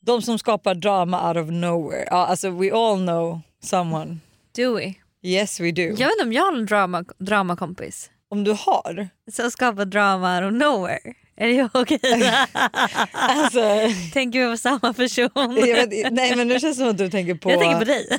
[0.00, 2.04] De som skapar drama out of nowhere.
[2.10, 4.16] Ja, alltså we all know someone.
[4.56, 4.94] Do we?
[5.22, 5.82] Yes we do.
[5.82, 9.08] Jag vet inte om jag har en drama, dramakompis Om du har?
[9.32, 11.14] som skapar drama out of nowhere.
[11.42, 12.00] Är det okej?
[13.12, 13.60] Alltså,
[14.12, 15.54] Tänker vi på samma person?
[15.54, 17.50] vet, nej men nu känns det som att du tänker på...
[17.50, 18.18] Jag tänker på dig.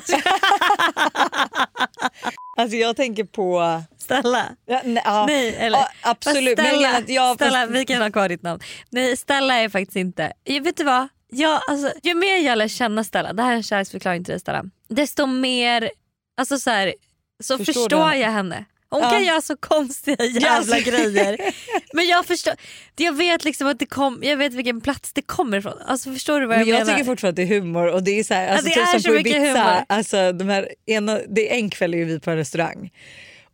[2.56, 3.82] Alltså jag tänker på...
[3.98, 4.44] Stella.
[4.66, 5.26] Ja, nej, ja.
[5.26, 6.58] Nej, eller, Ja, absolut.
[6.58, 8.60] Fast Men jag Stella, jag, Stella fast- vi kan ha kvar ditt namn.
[8.90, 11.08] Nej Stella är faktiskt inte, jag vet du vad?
[11.30, 14.40] Jag, alltså, ju mer jag lär känna Stella, det här är en kärleksförklaring till dig
[14.40, 14.64] Stella.
[14.88, 15.90] Desto mer,
[16.36, 16.94] alltså så, här,
[17.42, 18.64] så Förstår förstår, jag henne.
[18.94, 19.10] Hon Ja.
[19.10, 20.90] kan göra så konstiga jävla alltså.
[20.90, 21.38] grejer.
[21.92, 22.54] Men jag förstår,
[22.96, 25.72] jag vet liksom att det kom, jag vet vilken plats det kommer ifrån.
[25.86, 26.92] Alltså förstår du vad jag, Men jag menar?
[26.92, 28.86] tycker fortfarande att det är humor och det är så här, alltså, det typ är
[28.86, 29.84] som så på mycket Ibiza, humor.
[29.88, 32.90] alltså, de här ena, det är en kväll är vi på en restaurang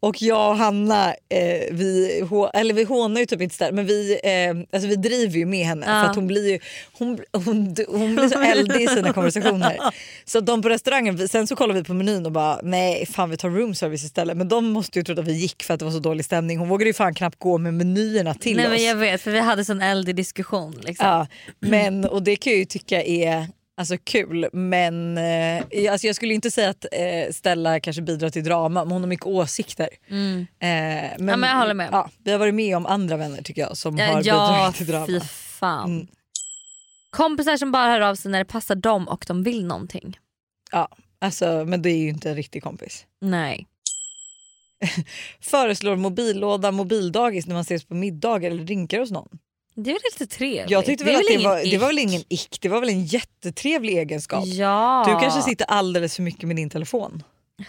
[0.00, 3.86] och jag och Hanna eh, vi, hå- eller vi hånar ju typ inte där, men
[3.86, 6.02] vi, eh, alltså, vi driver ju med henne Ja.
[6.02, 6.58] för att hon blir ju
[6.92, 9.78] hon, hon, hon blir så eldig i sina konversationer.
[10.24, 13.36] Så de på restaurangen, sen så kollar vi på menyn och bara nej fan vi
[13.36, 15.84] tar room service istället men de måste ju tro att vi gick för att det
[15.84, 16.58] var så dålig stämning.
[16.58, 18.72] Hon vågade ju fan knappt gå med menyerna till Nej oss.
[18.72, 20.74] men jag vet för vi hade sån eldig diskussion.
[20.84, 21.06] Liksom.
[21.06, 21.26] Ja,
[21.60, 23.46] men, och det kan jag ju tycka är
[23.80, 28.44] alltså, kul men eh, alltså, jag skulle inte säga att eh, Stella kanske bidrar till
[28.44, 29.88] drama men hon har mycket åsikter.
[30.08, 30.38] Mm.
[30.40, 30.46] Eh,
[31.18, 31.88] men, Ja, men jag håller med.
[31.92, 34.86] Ja, vi har varit med om andra vänner tycker jag som har Ja, bidragit till
[34.86, 35.20] fy drama.
[35.20, 35.90] fan.
[35.94, 36.06] Mm.
[37.10, 40.18] Kompisar som bara hör av sig när det passar dem och de vill någonting.
[40.72, 40.88] Ja,
[41.20, 43.06] alltså, men det är ju inte en riktig kompis.
[43.20, 43.66] Nej.
[45.40, 49.28] Föreslår mobillåda mobildagis när man ses på middagar eller drinkar hos någon.
[49.74, 50.70] Det är väl lite trevligt.
[50.70, 52.88] Jag tyckte Det väl att det var, det var väl ingen ick, det var väl
[52.88, 54.46] en jättetrevlig egenskap.
[54.46, 55.04] Ja.
[55.06, 57.22] Du kanske sitter alldeles för mycket med din telefon.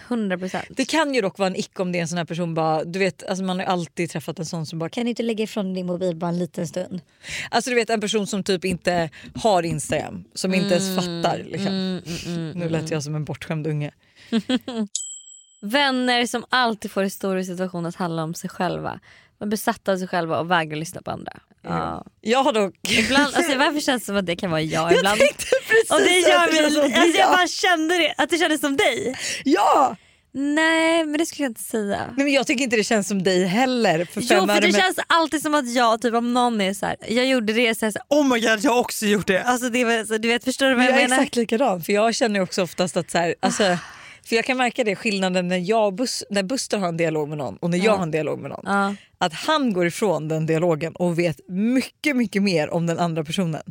[0.08, 0.66] 100 procent.
[0.70, 2.84] Det kan ju dock vara en ick om det är en sån här person bara,
[2.84, 5.24] du vet alltså man har ju alltid träffat en sån som bara Kan du inte
[5.24, 7.02] lägga ifrån din mobil bara en liten stund?
[7.49, 11.38] Alltså du vet en person som typ inte har Instagram, som inte ens fattar.
[11.38, 11.68] Liksom.
[11.68, 13.91] Mm, mm, mm, Nu lät jag som en bortskämd unge.
[15.62, 18.99] Vänner som alltid får historier situationer att handla om sig själva.
[19.39, 21.34] Är besatta av sig själva och vägrar lyssna på andra.
[21.64, 22.05] Ja.
[22.22, 22.74] Jag har dock...
[22.89, 25.20] Ibland, alltså, varför känns det som att det kan vara jag ibland?
[25.20, 27.32] precis och det att gör det känns som mig, det är alltså, jag jag.
[27.38, 29.16] bara kände det, att det kändes som dig.
[29.45, 29.95] Ja!
[30.34, 31.97] Nej men det skulle jag inte säga.
[32.18, 34.05] Nej, men jag tycker inte det känns som dig heller.
[34.05, 36.86] För Jo för det med- känns alltid som att jag, typ om någon är så
[36.86, 39.28] här, jag gjorde det så här, så här, oh my god jag har också gjort
[39.28, 39.43] det.
[39.43, 41.18] Alltså det var, så, du vet förstår du vad jag jag, är menar?
[41.22, 43.78] exakt likadan för jag känner också oftast att så här, alltså,
[44.26, 47.38] för jag kan märka det skillnaden när, jag Bus, när Buster har en dialog med
[47.38, 48.63] någon och när jag har en dialog med någon.
[48.65, 48.95] Ja.
[49.17, 53.63] Att han går ifrån den dialogen och vet mycket mycket mer om den andra personen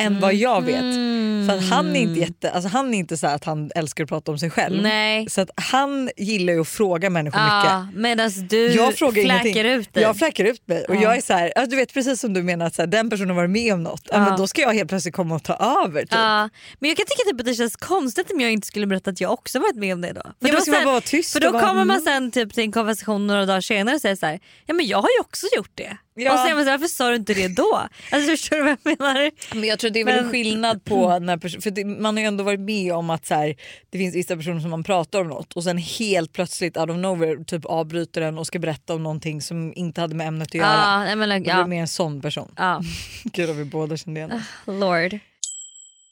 [0.00, 1.10] än vad jag vet.
[1.46, 4.08] För att han är inte jätte, alltså han är inte så att han älskar att
[4.10, 4.82] prata om sig själv.
[4.82, 5.30] Nej.
[5.30, 7.70] Så att han gillar ju att fråga människor mycket.
[7.70, 9.66] Ja, Medan du Jag frågar fläker ingenting.
[9.66, 10.02] ut dig.
[10.02, 11.02] Jag fläcker ut mig och Ja.
[11.02, 13.10] jag är så här, alltså du vet precis som du menar att så här, den
[13.10, 14.02] personen varit med om något.
[14.12, 14.18] Ja.
[14.24, 16.00] Men då ska jag helt plötsligt komma och ta över.
[16.00, 16.08] Typ.
[16.12, 16.48] Ja,
[16.78, 19.20] men jag kan tycka typ att det känns konstigt om jag inte skulle berätta att
[19.20, 20.22] jag också varit med om det då.
[20.22, 22.04] För Ja, då, sen- vara tyst för då bara, kommer man mm.
[22.04, 24.98] sen typ till en konversation några dagar senare och säger så här, ja men jag
[25.02, 25.96] har ju också gjort det.
[26.24, 26.32] Ja.
[26.32, 27.82] Och så man så varför sa du inte det då?
[28.10, 29.30] Alltså förstår du vad jag menar?
[29.54, 32.26] Men jag tror det är väl en skillnad på när för det, man har ju
[32.26, 33.54] ändå varit med om att så här,
[33.90, 36.96] det finns vissa personer som man pratar om något och sen helt plötsligt out of
[36.96, 40.54] nowhere typ avbryter den och ska berätta om någonting som inte hade med ämnet att
[40.54, 40.66] göra.
[40.66, 41.58] Ja, jag menar, Då blir ja.
[41.58, 42.52] det mer en sån person.
[42.56, 42.82] ja.
[43.24, 44.42] Gud vad vi båda kände igen oss.
[44.66, 45.18] Lord.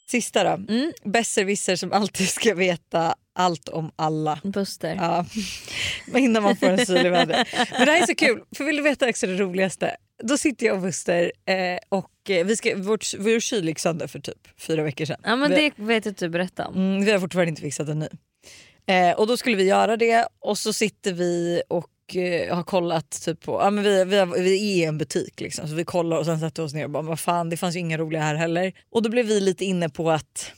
[0.09, 0.73] Sista då.
[0.73, 0.91] Mm.
[1.03, 4.39] Besserwisser som alltid ska veta allt om alla.
[4.43, 4.95] Buster.
[4.95, 5.25] Ja.
[6.19, 7.47] Innan man får en syl i vädret.
[7.71, 9.95] Men det här är så kul, för vill du veta också det roligaste?
[10.23, 14.07] Då sitter jag och Buster eh, och eh, vi ska, vårt, vår kyl gick sönder
[14.07, 15.21] för typ fyra veckor sedan.
[15.23, 16.75] Ja men vi, det vet jag att du berättade om.
[16.75, 18.07] mm, vi har fortfarande inte fixat en ny.
[18.85, 23.21] Eh, och då skulle vi göra det och så sitter vi och eh, har kollat
[23.25, 25.85] typ på, ja, men vi, vi, har, vi är i en butik liksom, så vi
[25.85, 27.97] kollar och sen sätter vi oss ner och bara vad fan det fanns ju inga
[27.97, 28.73] roliga här heller.
[28.91, 30.51] Och då blev vi lite inne på att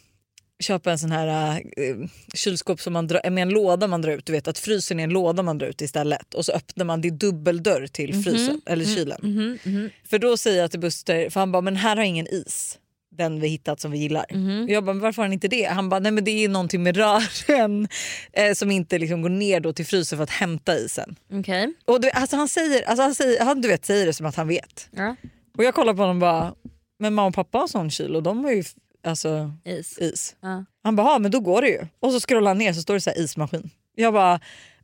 [0.62, 1.96] köpa en sån här eh,
[2.34, 4.26] kylskåp som man drar, med en låda man drar ut.
[4.26, 6.34] Du vet att frysen är en låda man drar ut istället.
[6.34, 9.20] Och så öppnar man, det är dubbeldörr till frysen eller kylen.
[9.24, 9.90] Mhm, mhm.
[10.10, 12.78] För då säger jag till Buster, för han bara men här har ingen is.
[13.18, 14.26] Den vi hittat som vi gillar.
[14.64, 15.64] Och jag bara varför har han inte det?
[15.64, 17.88] Han bara nej men det är någonting med rören
[18.34, 21.16] eh, som inte liksom går ner då till frysen för att hämta isen.
[21.34, 21.74] Okej.
[21.86, 24.36] Och du, alltså han säger, alltså han säger, han du vet säger det som att
[24.36, 24.90] han vet.
[24.92, 25.16] Ja.
[25.58, 26.54] Och jag kollar på honom och bara
[27.00, 28.64] men mamma och pappa har sån kyl och de har ju
[29.04, 29.98] alltså Is.
[29.98, 30.36] is.
[30.42, 30.66] Ja.
[30.84, 31.80] Han bara, "Ja, men då går det ju.
[32.00, 33.70] Och så scrollar han ner så står det så här ismaskin.
[33.96, 34.40] Jag bara,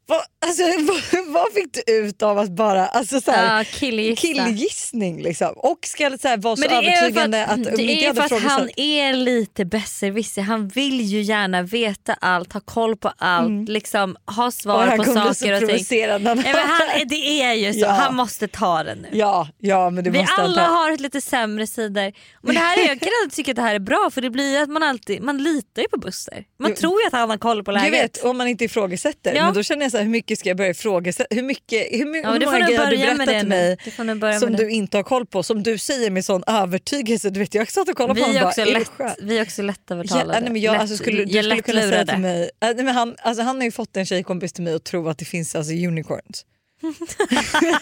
[0.09, 0.63] vad, alltså,
[1.13, 4.21] vad, vad fick du ut av att bara, alltså så här, Ja, killgissa.
[4.21, 5.53] killgissning liksom.
[5.55, 7.83] Och ska så här, vara så Men det är ju för övertygande att, att, det
[7.83, 10.41] jag är för att han är lite besserwisser.
[10.41, 14.97] Han vill ju gärna veta allt, ha koll på allt, liksom, ha och svar han
[14.97, 15.85] på saker och ting.
[15.89, 17.89] Nej, men han, det är ju så, Ja.
[17.91, 19.07] han måste ta det nu.
[19.11, 22.11] Ja, ja men det Vi måste alla har ett lite sämre sidor.
[22.41, 24.61] Men det här är, jag kan tycka att det här är bra för det blir
[24.61, 26.43] att man alltid man litar ju på Buster.
[26.59, 26.75] Man Jo.
[26.75, 28.03] tror ju att han har koll på Jag läget.
[28.03, 29.33] vet, om man inte ifrågasätter.
[29.35, 29.45] Ja.
[29.45, 31.35] Men då känner jag så här, hur mycket ska jag börja ifrågasätta?
[31.35, 34.39] Hur, mycket, hur, my- Ja, hur många grejer har du berättat det till mig Du
[34.39, 35.43] som du inte har koll på?
[35.43, 37.29] Som du säger med sån övertygelse.
[37.29, 38.61] Du vet, jag satt och kollade på Vi honom är, och också
[38.97, 40.39] bara, lätt, vi är också Ja, lättövertalade.
[40.39, 43.15] nej, men jag, lätt, alltså, skulle, du skulle kunna säga till mig, nej, men han,
[43.21, 45.73] alltså, han har ju fått en tjejkompis till mig och tror att det finns alltså,
[45.73, 46.45] unicorns.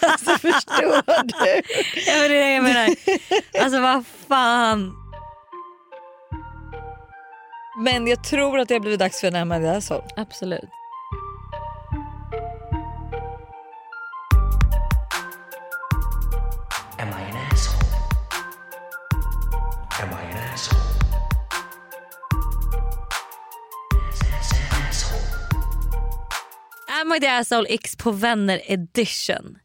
[0.02, 1.62] alltså förstår du?
[2.08, 2.96] Ja, men det är det jag menar.
[3.62, 4.94] Alltså vad fan.
[7.84, 10.04] Men jag tror att det har blivit dags för en Amanda Asshole.
[10.16, 10.70] Absolut.
[27.02, 29.58] Am I the asshole X på vänner edition.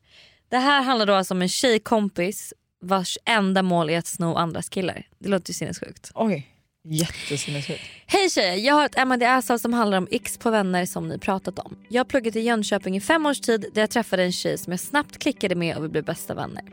[0.49, 4.69] Det här handlar då alltså om en tjejkompis vars enda mål är att sno andras
[4.69, 5.07] killar.
[5.19, 6.11] Det låter ju sinnessjukt.
[6.15, 6.47] Oj,
[6.85, 7.81] jättesinnessjukt.
[8.07, 10.87] Hej tjejer, jag har ett Am I the asshole som handlar om X på vänner
[10.87, 11.79] som ni pratat om.
[11.89, 14.71] Jag har pluggat i Jönköping i fem års tid där jag träffade en tjej som
[14.71, 16.65] jag snabbt klickade med och vi blev bästa vänner.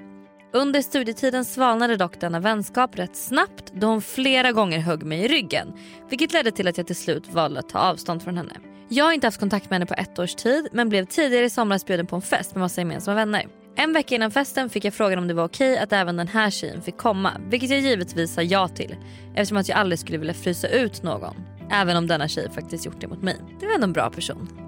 [0.54, 5.28] Under studietiden svalnade dock denna vänskap rätt snabbt då hon flera gånger högg mig i
[5.28, 5.74] ryggen.
[6.10, 8.54] Vilket ledde till att jag till slut valde att ta avstånd från henne.
[8.90, 11.50] Jag har inte haft kontakt med henne på ett års tid men blev tidigare i
[11.50, 13.48] somras bjuden på en fest med massa gemensamma vänner.
[13.76, 16.50] En vecka innan festen fick jag frågan om det var okej att även den här
[16.50, 17.32] tjejen fick komma.
[17.50, 18.96] Vilket jag givetvis sa ja till
[19.36, 21.36] eftersom att jag aldrig skulle vilja frysa ut någon.
[21.72, 23.36] Även om denna tjej faktiskt gjort det mot mig.
[23.60, 24.67] Det var ändå en bra person.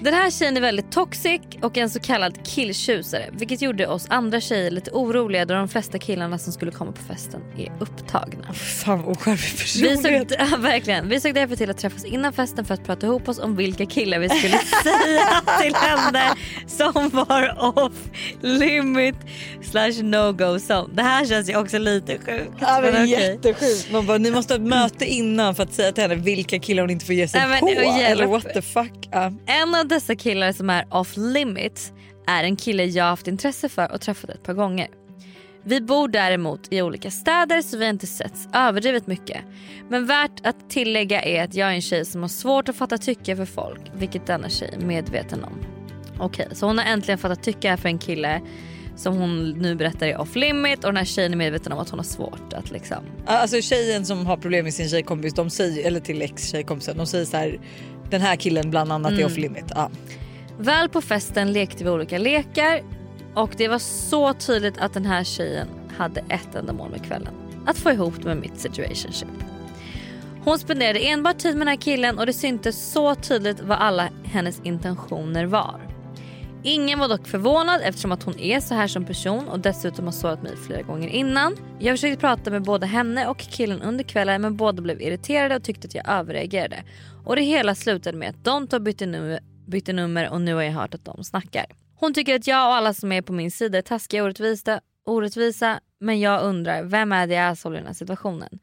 [0.00, 4.40] Den här tjejen är väldigt toxic och en så kallad killtjusare vilket gjorde oss andra
[4.40, 8.52] tjejer lite oroliga då de flesta killarna som skulle komma på festen är upptagna.
[8.52, 10.30] Fan vad oskärmig Vi personlighet.
[10.38, 11.08] såg, ja, verkligen.
[11.08, 13.86] vi såg därför till att träffas innan festen för att prata ihop oss om vilka
[13.86, 16.34] killar vi skulle säga till henne
[16.66, 17.92] som var off
[18.40, 19.16] limit
[19.62, 20.94] slash no go zone.
[20.94, 22.50] Det här känns ju också lite sjukt.
[22.60, 23.08] Ja, men men.
[23.08, 23.92] Jättesjukt.
[23.92, 26.82] Man bara, ni måste ha ett möte innan för att säga till henne vilka killar
[26.82, 27.68] hon inte får ge sig Nej, på.
[27.68, 29.08] Eller what the fuck.
[29.10, 29.32] Ja.
[29.62, 31.92] En av dessa killar som är off limits
[32.26, 34.88] är en kille jag haft intresse för och träffat ett par gånger.
[35.64, 39.40] Vi bor däremot i olika städer så vi har inte setts överdrivet mycket.
[39.88, 42.98] Men värt att tillägga är att jag är en tjej som har svårt att fatta
[42.98, 45.58] tycke för folk, vilket denna tjej är medveten om.
[46.18, 48.40] Okej, så hon har äntligen fattat tycke för en kille
[48.96, 51.90] som hon nu berättar är off limit och den här tjejen är medveten om att
[51.90, 55.86] hon har svårt att liksom Alltså tjejen som har problem med sin tjejkompis, de säger,
[55.86, 57.60] eller till ex-tjejkompisen, de säger så här
[58.10, 59.26] den här killen bland annat är Mm.
[59.26, 59.64] off limit.
[59.74, 59.90] Ja.
[60.58, 62.82] Väl på festen lekte vi olika lekar
[63.34, 67.32] och det var så tydligt att den här tjejen hade ett enda mål med kvällen.
[67.66, 69.28] Att få ihop det med mitt situationship.
[70.44, 74.08] Hon spenderade enbart tid med den här killen och det syntes så tydligt vad alla
[74.24, 75.80] hennes intentioner var.
[76.62, 80.12] Ingen var dock förvånad eftersom att hon är så här som person och dessutom har
[80.12, 81.56] sårat mig flera gånger innan.
[81.78, 85.62] Jag försökte prata med både henne och killen under kvällen men båda blev irriterade och
[85.62, 86.76] tyckte att jag överreagerade.
[87.30, 90.62] Och det hela slutade med att de två bytte nummer, bytte nummer och nu har
[90.62, 91.66] jag hört att de snackar.
[91.94, 94.80] Hon tycker att jag och alla som är på min sida är taskiga och orättvisa,
[95.06, 98.58] orättvisa men jag undrar vem är det asshole i den här situationen?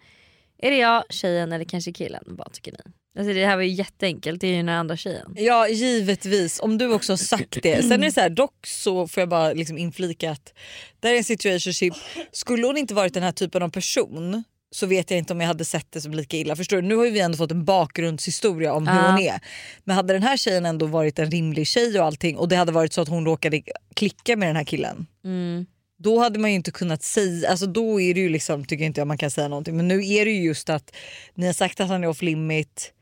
[0.57, 2.23] Är det jag, tjejen eller kanske killen?
[2.25, 2.77] Vad tycker ni?
[3.19, 5.33] Alltså det här var ju jätteenkelt, det är ju den andra tjejen.
[5.35, 7.83] ja givetvis om du också har sagt det.
[7.83, 10.53] Sen är det så här, dock så får jag bara liksom inflika att
[10.99, 11.93] det här är en situationship.
[12.31, 15.47] Skulle hon inte varit den här typen av person så vet jag inte om jag
[15.47, 16.55] hade sett det som lika illa.
[16.55, 16.87] Förstår du?
[16.87, 19.11] Nu har vi ändå fått en bakgrundshistoria om hur Ja.
[19.11, 19.39] hon är.
[19.83, 22.71] Men hade den här tjejen ändå varit en rimlig tjej och allting och det hade
[22.71, 23.61] varit så att hon råkade
[23.93, 25.05] klicka med den här killen.
[25.25, 25.65] Mm.
[25.99, 29.01] Då hade man ju inte kunnat säga, alltså då är det ju liksom, tycker inte
[29.01, 29.77] jag man kan säga någonting.
[29.77, 30.95] Men nu är det ju just att
[31.35, 32.93] ni har sagt att han är off limit.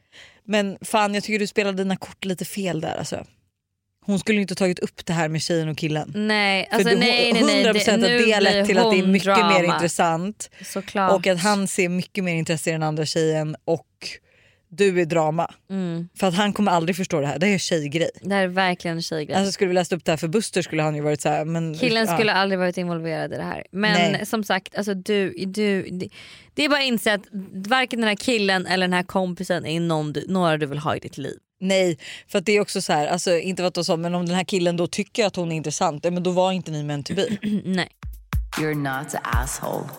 [0.43, 3.25] Men fan jag tycker du spelade dina kort lite fel där alltså.
[4.05, 6.11] Hon skulle inte tagit upp det här med tjejen och killen.
[6.15, 7.65] Nej, För alltså du- nej, nej, nej.
[7.65, 9.49] 100% att nu det har lett till att det är mycket drama.
[9.59, 10.49] mer intressant.
[10.61, 11.11] Såklart.
[11.11, 13.87] Och att han ser mycket mer intresse i den andra tjejen och
[14.69, 15.53] du är drama.
[15.69, 16.09] Mm.
[16.19, 18.09] För att han kommer aldrig förstå det här, det är en tjejgrej.
[18.21, 19.37] Det här är verkligen en tjejgrej.
[19.37, 21.45] Alltså skulle vi läst upp det här för Buster skulle han ju varit så här,
[21.45, 22.13] men Killen ja.
[22.13, 23.63] skulle aldrig varit involverad i det här.
[23.71, 24.25] Men Nej.
[24.25, 26.09] som sagt, alltså du, du, det,
[26.53, 27.21] det är bara att inse att
[27.53, 30.95] varken den här killen eller den här kompisen är någon du, några du vill ha
[30.95, 31.37] i ditt liv.
[31.67, 31.97] Nej,
[32.27, 34.43] för att det är också så här, alltså, inte vad sa men om den här
[34.43, 37.13] killen då tycker att hon är intressant, ja, men då var inte ni meant to
[37.13, 37.27] be.
[37.65, 37.89] Nej.
[38.59, 39.89] You're not the asshole.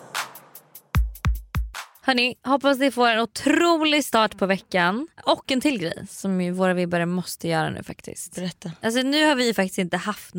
[2.01, 5.07] Hörni, hoppas ni får en otrolig start på veckan.
[5.23, 8.35] Och en till grej som ju våra vibbare måste göra nu faktiskt.
[8.35, 8.71] Berätta.
[8.81, 10.33] Alltså nu har vi faktiskt inte haft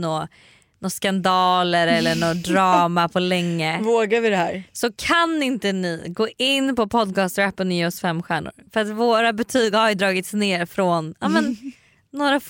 [0.80, 3.80] några nå skandaler eller något drama på länge.
[3.82, 4.62] Vågar vi det här?
[4.72, 8.52] Så kan inte ni gå in på podcastrappen och ge oss fem stjärnor.
[8.72, 11.56] För att våra betyg har ju dragits ner från ja, men,
[12.12, 12.40] några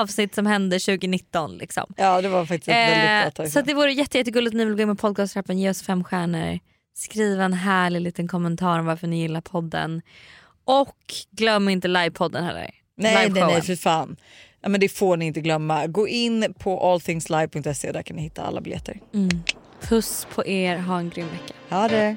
[0.00, 1.58] avsnitt som hände 2019.
[1.58, 1.94] Liksom.
[1.96, 4.54] Ja det var faktiskt ett väldigt bra Eh, tag så att det vore jätte, jättegulligt
[4.54, 6.58] om ni vill gå in på podcastrappen, ge oss fem stjärnor,
[6.96, 10.02] skriva en härlig liten kommentar om varför ni gillar podden.
[10.64, 10.96] Och
[11.30, 12.70] glöm inte livepodden heller.
[12.96, 14.16] Nej nej nej för fan.
[14.66, 15.86] Ja, men det får ni inte glömma.
[15.86, 19.00] Gå in på allthingslive.se där kan ni hitta alla biljetter.
[19.14, 19.28] Mm.
[19.80, 21.54] Puss på er, ha en grym vecka.
[21.68, 22.16] Ha det!